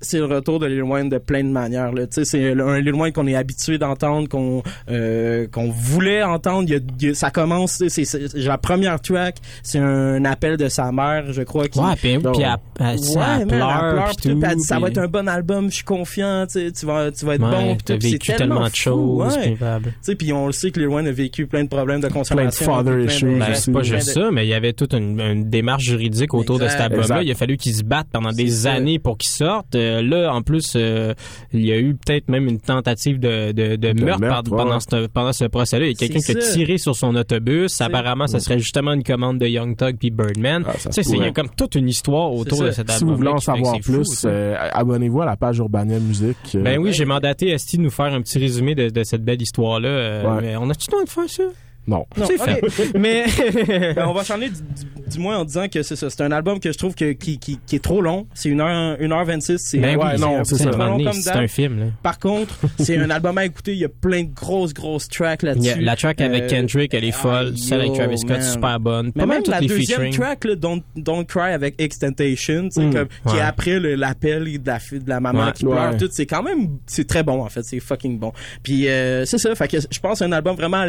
[0.00, 1.92] c'est le retour de Lil Wayne de plein de manières.
[1.92, 2.06] Là.
[2.06, 6.68] Tu sais, C'est un Lil Wayne qu'on est habitué d'entendre, qu'on euh, qu'on voulait entendre.
[6.68, 10.92] Il y a- ça commence, c'est c'est- la première track, c'est un appel de sa
[10.92, 11.68] mère, je crois.
[11.68, 12.98] Qui, Ouais, puis- puis elle- elle-
[13.40, 15.74] elle pleure, puis tout, tout, puis elle dit, ça va être un bon album, je
[15.76, 17.76] suis confiant, tu vas, tu vas être Ouais, bon.
[17.76, 20.14] puis tout, vécu c'est tellement de choses, ouais.
[20.16, 22.66] puis on le sait que Lil Wayne a vécu plein de problèmes de consommation.
[22.66, 24.94] father plein de- issues Ben, c'est pas juste de- ça, mais il y avait toute
[24.94, 27.22] une, une démarche juridique autour de cet album-là.
[27.22, 29.74] Il a fallu qu'ils se battent pendant des années pour qu'il sorte.
[29.88, 31.14] Euh, là, en plus, euh,
[31.52, 34.80] il y a eu peut-être même une tentative de, de, de De meurtre, pendant, ouais.
[34.80, 35.86] ce, pendant ce procès-là.
[35.86, 37.80] Il y a quelqu'un qui a tiré sur son autobus.
[37.80, 40.64] Apparemment, ça serait justement une commande de Young Thug puis Birdman.
[40.66, 43.08] Ah, tu sais, il y a comme toute une histoire autour de cet Si album.
[43.10, 46.36] vous voulez en savoir plus, Ben euh, abonnez-vous à la page Urbania Musique.
[46.54, 49.24] euh, ben oui, j'ai mandaté Esti de nous faire un petit résumé de, de cette
[49.24, 49.88] belle histoire-là.
[49.88, 50.42] Euh, Ouais.
[50.42, 51.42] mais on a-tu le temps de faire ça?
[51.88, 52.04] Non.
[52.16, 52.92] Non, C'est fait.
[52.98, 53.24] Mais
[53.96, 56.10] Ben, on va changer du, du- du moins en disant que c'est ça.
[56.10, 58.26] C'est un album que je trouve que, qui, qui, qui est trop long.
[58.34, 59.56] C'est 1h, 1h26.
[59.56, 60.66] C'est, Ben ouais, non, un- c'est ça.
[60.70, 61.78] trop long comme c'est un film.
[61.80, 61.86] Là.
[62.02, 63.72] Par contre, c'est un album à écouter.
[63.72, 65.80] Il y a plein de grosses, grosses tracks là-dessus.
[65.80, 67.52] la track avec Euh, Kendrick, elle est folle.
[67.54, 68.42] ah, Celle avec Travis Scott, man.
[68.42, 69.06] super bonne.
[69.14, 70.12] Mais Pas même la les deuxième featuring.
[70.14, 74.66] track, là, Don't, Don't Cry avec Extentation, Mm, comme, qui est après le- l'appel de
[74.66, 75.52] la, de la maman Ouais.
[75.54, 78.32] qui pleure, tout, c'est quand même, c'est très bon, en fait, c'est fucking bon.
[78.62, 80.86] Puis, euh, c'est ça, fait que je pense que c'est un album vraiment à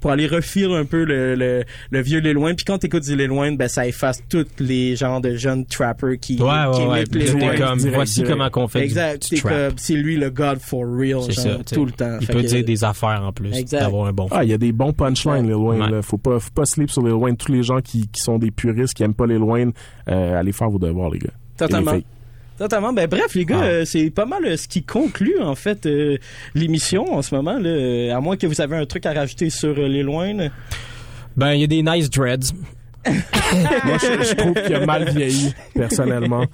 [0.00, 2.56] pour aller refiler un peu le, le, le vieux Lil Wayne.
[2.56, 6.18] Puis quand t'écoutes du Lil Wayne, ben, ça efface tous les genres de jeunes trappers
[6.20, 6.98] qui, Ouais, qui ouais, ouais.
[7.02, 7.58] imitent Lil T'es Wayne.
[7.60, 8.30] comme, direct, voici direct.
[8.32, 9.68] comment qu'on fait Exact, du, c'est trap.
[9.68, 12.18] comme, c'est lui le God for real, C'est genre, ça, tout le temps.
[12.20, 13.80] Il Fait peut que- dire des affaires en plus, Exact.
[13.80, 15.82] d'avoir un bon Ah, il y a des bons punchlines, Lil Wayne.
[15.82, 15.90] Ouais.
[15.90, 16.02] là.
[16.02, 17.36] Faut pas, faut pas sleep sur Lil Wayne.
[17.36, 19.72] Tous les gens qui, qui sont des puristes, qui aiment pas Lil Wayne,
[20.08, 21.30] euh, allez faire vos devoirs, les gars.
[21.56, 21.98] Totalement.
[22.58, 22.92] Totalement.
[22.92, 23.66] Ben bref, les gars, Ouais.
[23.66, 26.18] euh, c'est pas mal euh, ce qui conclut en fait euh,
[26.54, 27.58] l'émission en ce moment.
[27.58, 30.32] Là, à moins que vous avez un truc à rajouter sur les loin.
[31.36, 32.52] Ben, il y a des nice dreads.
[33.84, 36.44] Moi, je, je trouve qu'il a mal vieilli, personnellement.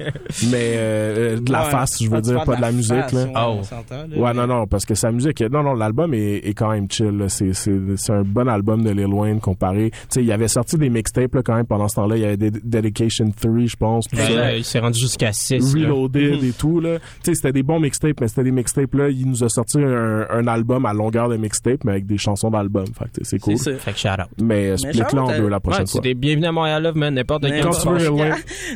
[0.50, 1.70] Mais euh, de la Ouais.
[1.70, 2.94] face, je veux Ah, dire, pas de la la musique.
[2.94, 3.24] face, là.
[3.24, 3.56] ouais, Oh.
[3.58, 4.16] on s'entend, là.
[4.16, 7.24] Ouais, non, non, parce que sa musique, non, non, l'album est, est quand même chill.
[7.28, 9.90] C'est, c'est, c'est un bon album de Lil Wayne comparé.
[9.90, 12.16] Tu sais, il avait sorti des mixtapes là, quand même pendant ce temps-là.
[12.16, 14.06] Il y avait des Dedication 3, je pense.
[14.12, 15.74] là, il s'est rendu jusqu'à 6.
[15.74, 16.98] Reloaded et tout là.
[16.98, 19.08] Tu sais, c'était des bons mixtapes, mais c'était des mixtapes là.
[19.08, 22.50] Il nous a sorti un, un album à longueur de mixtape, mais avec des chansons
[22.50, 22.86] d'album.
[22.98, 23.58] Fait c'est cool.
[23.58, 23.78] C'est ça.
[23.78, 24.28] Fait que shout out.
[24.42, 26.00] Mais split là en shout-out, deux la Ouais, prochaine fois.
[26.02, 27.14] c'était bienvenue à Montréal Love, man.
[27.14, 27.72] N'importe Mais quel Quand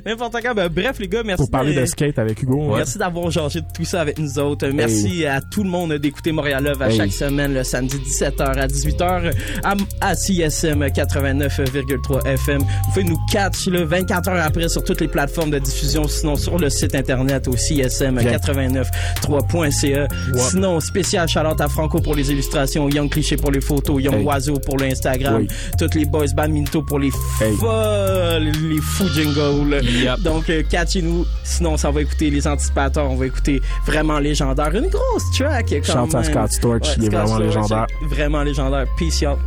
[0.07, 0.55] N'importe quand.
[0.63, 1.43] Ben, bref, les gars, merci.
[1.43, 2.57] pour parler de- de skate avec Hugo.
[2.73, 2.77] ouais.
[2.79, 4.67] Merci d'avoir changé de tout ça avec nous autres.
[4.69, 6.97] Merci à tout le monde d'écouter Montréal Love à Hey.
[6.99, 9.33] chaque semaine, le samedi 17h à 18h
[9.65, 12.59] à, à CSM 89,3 FM.
[12.61, 16.37] Vous pouvez nous catch là, 24 heures après sur toutes les plateformes de diffusion, sinon
[16.37, 20.09] sur le site internet au CSM 89.3.ca.
[20.37, 24.25] Sinon, spécial shout à Franco pour les illustrations, Young Cliché pour les photos, Young Hey.
[24.27, 25.49] Oiseau pour l'Instagram, Oui.
[25.79, 27.11] toutes les boys band Minto pour les
[27.57, 29.81] Folles, les fous jingles.
[29.83, 30.21] Yep.
[30.21, 31.27] Donc, euh, catchez-nous.
[31.45, 33.11] Sinon, ça va écouter les anticipateurs.
[33.11, 34.75] On va écouter vraiment légendaire.
[34.75, 36.31] Une grosse track, quand Chante à même.
[36.31, 37.87] Scott Storch, il est Scott vraiment Storch, légendaire.
[38.09, 38.87] Vraiment légendaire.
[38.99, 39.39] Peace out.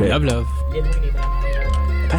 [0.00, 0.46] Love, love.
[2.10, 2.16] Tout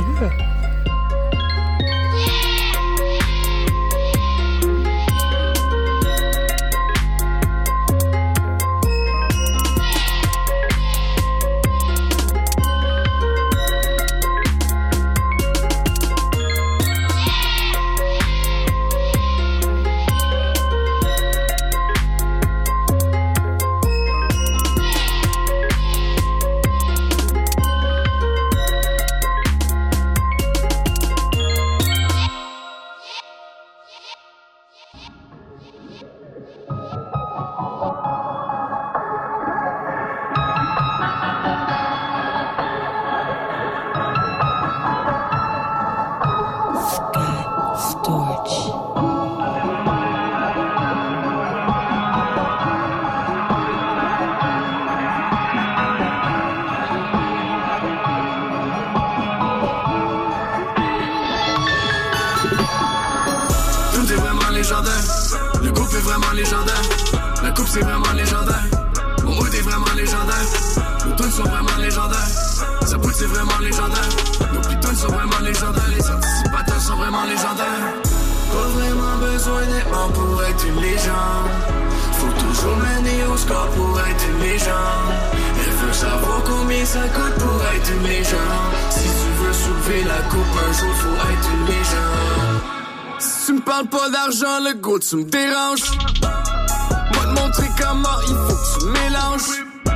[95.11, 95.91] tu me déranges.
[96.21, 99.41] Moi te montrer comment il faut que tu mélanges.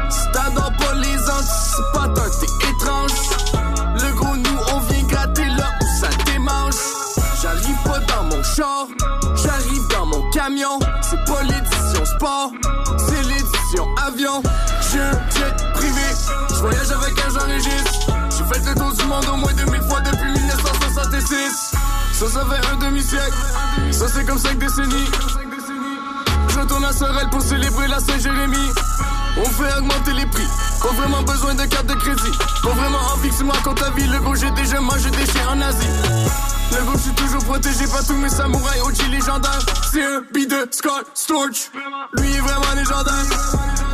[0.09, 3.11] Si t'adores pas les anticipateurs, t'es étrange.
[3.93, 6.75] Le gros, nous, on vient gratter là où ça démange.
[7.41, 8.87] J'arrive pas dans mon char,
[9.35, 10.79] j'arrive dans mon camion.
[12.05, 12.51] sport.
[12.97, 14.43] C'est l'édition avion.
[14.43, 16.01] Un jet privé.
[16.49, 17.83] Je voyage avec un Jean Régis.
[18.37, 19.94] J'ai fait le tour du monde au moins 2000 fois depuis 1966.
[22.17, 23.35] Ça, ça fait un demi-siècle.
[23.91, 25.11] Ça, c'est comme cinq décennies.
[26.47, 28.71] Je retourne à Sorel pour célébrer la Saint-Jérémie.
[29.37, 30.47] On fait augmenter les prix.
[30.81, 32.37] Pas vraiment besoin de carte de crédit.
[32.63, 34.07] Pas vraiment envie que tu racontes ta vie.
[34.07, 35.89] Le gros, j'ai déjà mangé des chiens en Asie.
[36.71, 39.65] Le gros, je suis toujours protégé par tous mes samouraïs OG légendaires.
[39.91, 41.69] C'est un de Scott Storch.
[42.17, 43.25] Lui est vraiment légendaire.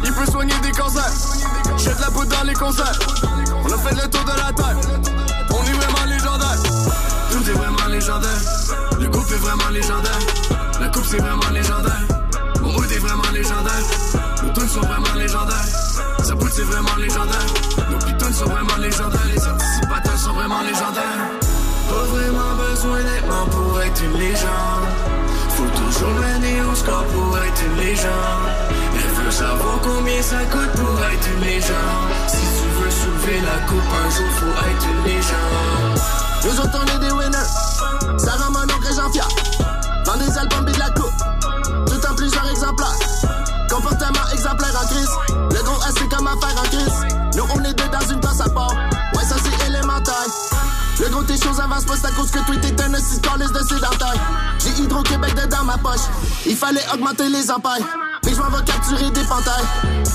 [0.03, 1.11] Il peut soigner des cancers.
[1.75, 2.99] Jette la poudre dans les concerts.
[3.65, 5.20] On a fait le tour de la terre.
[8.01, 10.19] Le groupe est vraiment légendaire.
[10.79, 12.01] La coupe c'est vraiment légendaire.
[12.59, 13.83] Mon hood est vraiment légendaire.
[14.41, 15.65] Nos tunes sont vraiment légendaires.
[16.23, 17.45] Sa poudre c'est vraiment légendaire.
[17.91, 19.27] Nos pitons sont vraiment légendaires.
[19.31, 21.29] Les anticipateurs sont vraiment légendaires.
[21.89, 24.87] Pas vraiment besoin d'être pour être une légende.
[25.49, 28.49] Faut toujours mener au score pour être une légende.
[28.95, 32.09] Elle veut savoir combien ça coûte pour être une légende.
[32.27, 36.01] Si tu veux soulever la coupe un jour, faut être une légende.
[36.43, 37.70] Nous est des winners.
[38.23, 39.27] Ça rend mon oncle Jean-Pierre.
[40.05, 41.11] Dans des albums et de la coupe.
[41.87, 42.99] Tout en plusieurs exemplaires.
[43.67, 45.09] Comportement exemplaire en crise.
[45.29, 47.17] Le gros S c'est comme affaire en crise.
[47.35, 48.73] Nous on est deux dans une tasse à part.
[49.15, 50.27] Ouais ça c'est élémentaire.
[50.99, 54.13] Le gros tes choses avancent pas, c'est à cause que un aussi liste de sédentaire.
[54.59, 56.01] J'ai Hydro-Québec dedans ma poche.
[56.45, 57.83] Il fallait augmenter les empailles.
[58.25, 59.65] Mais je m'en vais capturer des panthères.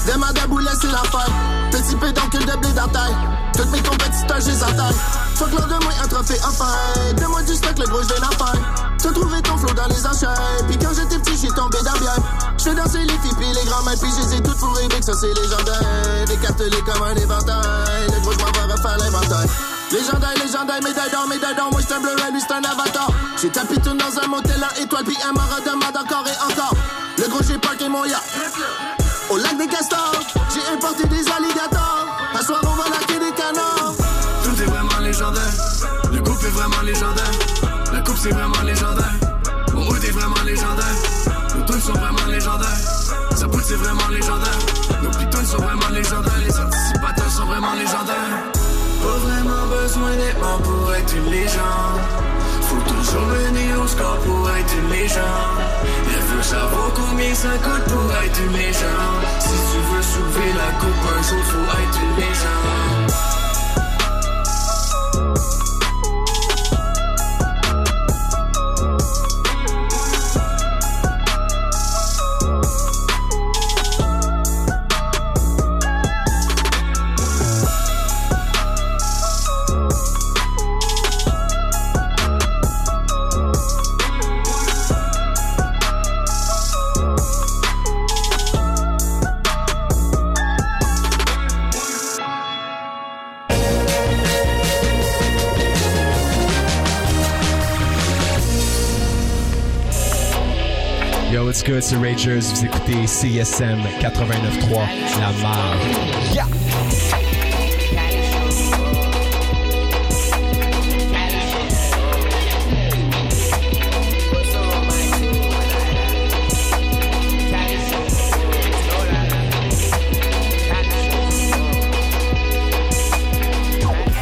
[0.06, 1.26] Demande à boulet, c'est l'enfer.
[1.70, 3.14] Petit pédoncule de blé dans taille.
[3.54, 4.96] Toutes mes compétiteurs, j'ai en taille.
[5.34, 6.72] Faut que l'on de moi un trophée enfin.
[7.16, 8.52] Donne-moi du stock, le gros, je vais l'enfer.
[9.02, 10.40] T'as trouvé ton flow dans les enchères.
[10.68, 12.14] Puis quand j'étais petit, j'ai tombé dans bien.
[12.58, 13.96] J'fais danser les filles puis les grands mains.
[14.00, 16.26] Puis j'ai toutes pour rêver que ça c'est légendaire.
[16.26, 18.06] Décaptelé comme un éventail.
[18.14, 19.46] Le gros, je m'en vais refaire l'inventaire.
[19.92, 21.70] Légendaire, légendaire, médaille d'or, médaille d'or.
[21.70, 23.08] Moi, j'suis un bleu, lui, c'est un avatar.
[23.40, 26.74] J'ai tapé tout dans un motel en étoile, puis un me redemande encore et encore.
[27.36, 28.22] Mon yacht.
[29.30, 30.18] Au lac des castors,
[30.52, 32.06] j'ai importé des alligators.
[32.34, 33.94] Un soir, on va laquer des canards.
[34.42, 35.52] Tout est vraiment légendaire.
[36.12, 37.30] Le groupe est vraiment légendaire.
[37.92, 39.12] La coupe, c'est vraiment légendaire.
[39.74, 40.96] Mon hood est vraiment légendaire.
[41.54, 42.80] Nos tunes sont vraiment légendaires.
[43.36, 44.58] Sa poudre, c'est vraiment légendaire.
[45.02, 46.38] Nos pitons sont vraiment légendaires.
[46.42, 48.42] Les anticipateurs sont vraiment légendaires.
[49.02, 52.00] Pas vraiment besoin d'être mort pour être une légende.
[52.62, 55.60] Faut toujours venir au score pour être une légende.
[56.38, 56.92] Elle savoir
[57.26, 59.24] combien ça coûte pour être une légende.
[59.40, 62.75] Si tu veux soulever la coupe un jour, faut être une légende.
[101.86, 102.40] C'est Ragers.
[102.40, 105.78] Vous écoutez CSM 89.3, La Marge.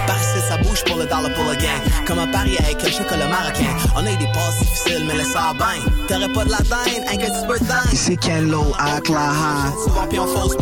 [0.07, 1.69] Paris, ça bouge pour le dollar pour le gain.
[2.07, 3.74] Comme un pari avec un chocolat marocain.
[4.35, 5.81] Passes difficiles, mais laisse ça bien.
[6.09, 7.93] T'aurais pas de la dinde, un que tu peux dingue.
[7.93, 9.73] Ici Ken Lo avec la Ha.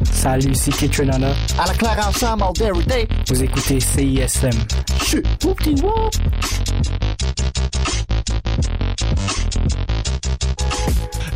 [0.21, 1.33] Salut, c'est Kitrenana.
[1.57, 3.07] À la claire ensemble, all day, every day.
[3.27, 4.51] Vous écoutez CISM.
[5.03, 6.11] Chut, mon petit noir.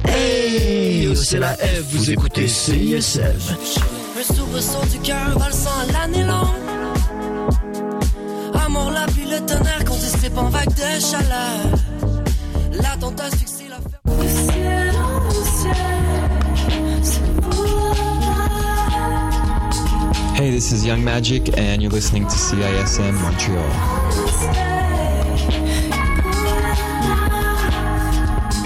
[0.08, 3.24] Hey, c'est la F, vous écoutez CISM.
[4.20, 6.46] Un soubresaut du cœur valsant à l'année longue.
[8.54, 12.84] Amour, la pluie, le tonnerre qu'on distripe en vagues de chaleur.
[12.84, 15.15] La tente asphyxie la Du
[20.36, 24.85] Hey, this is Young Magic, and you're listening to CISM Montreal.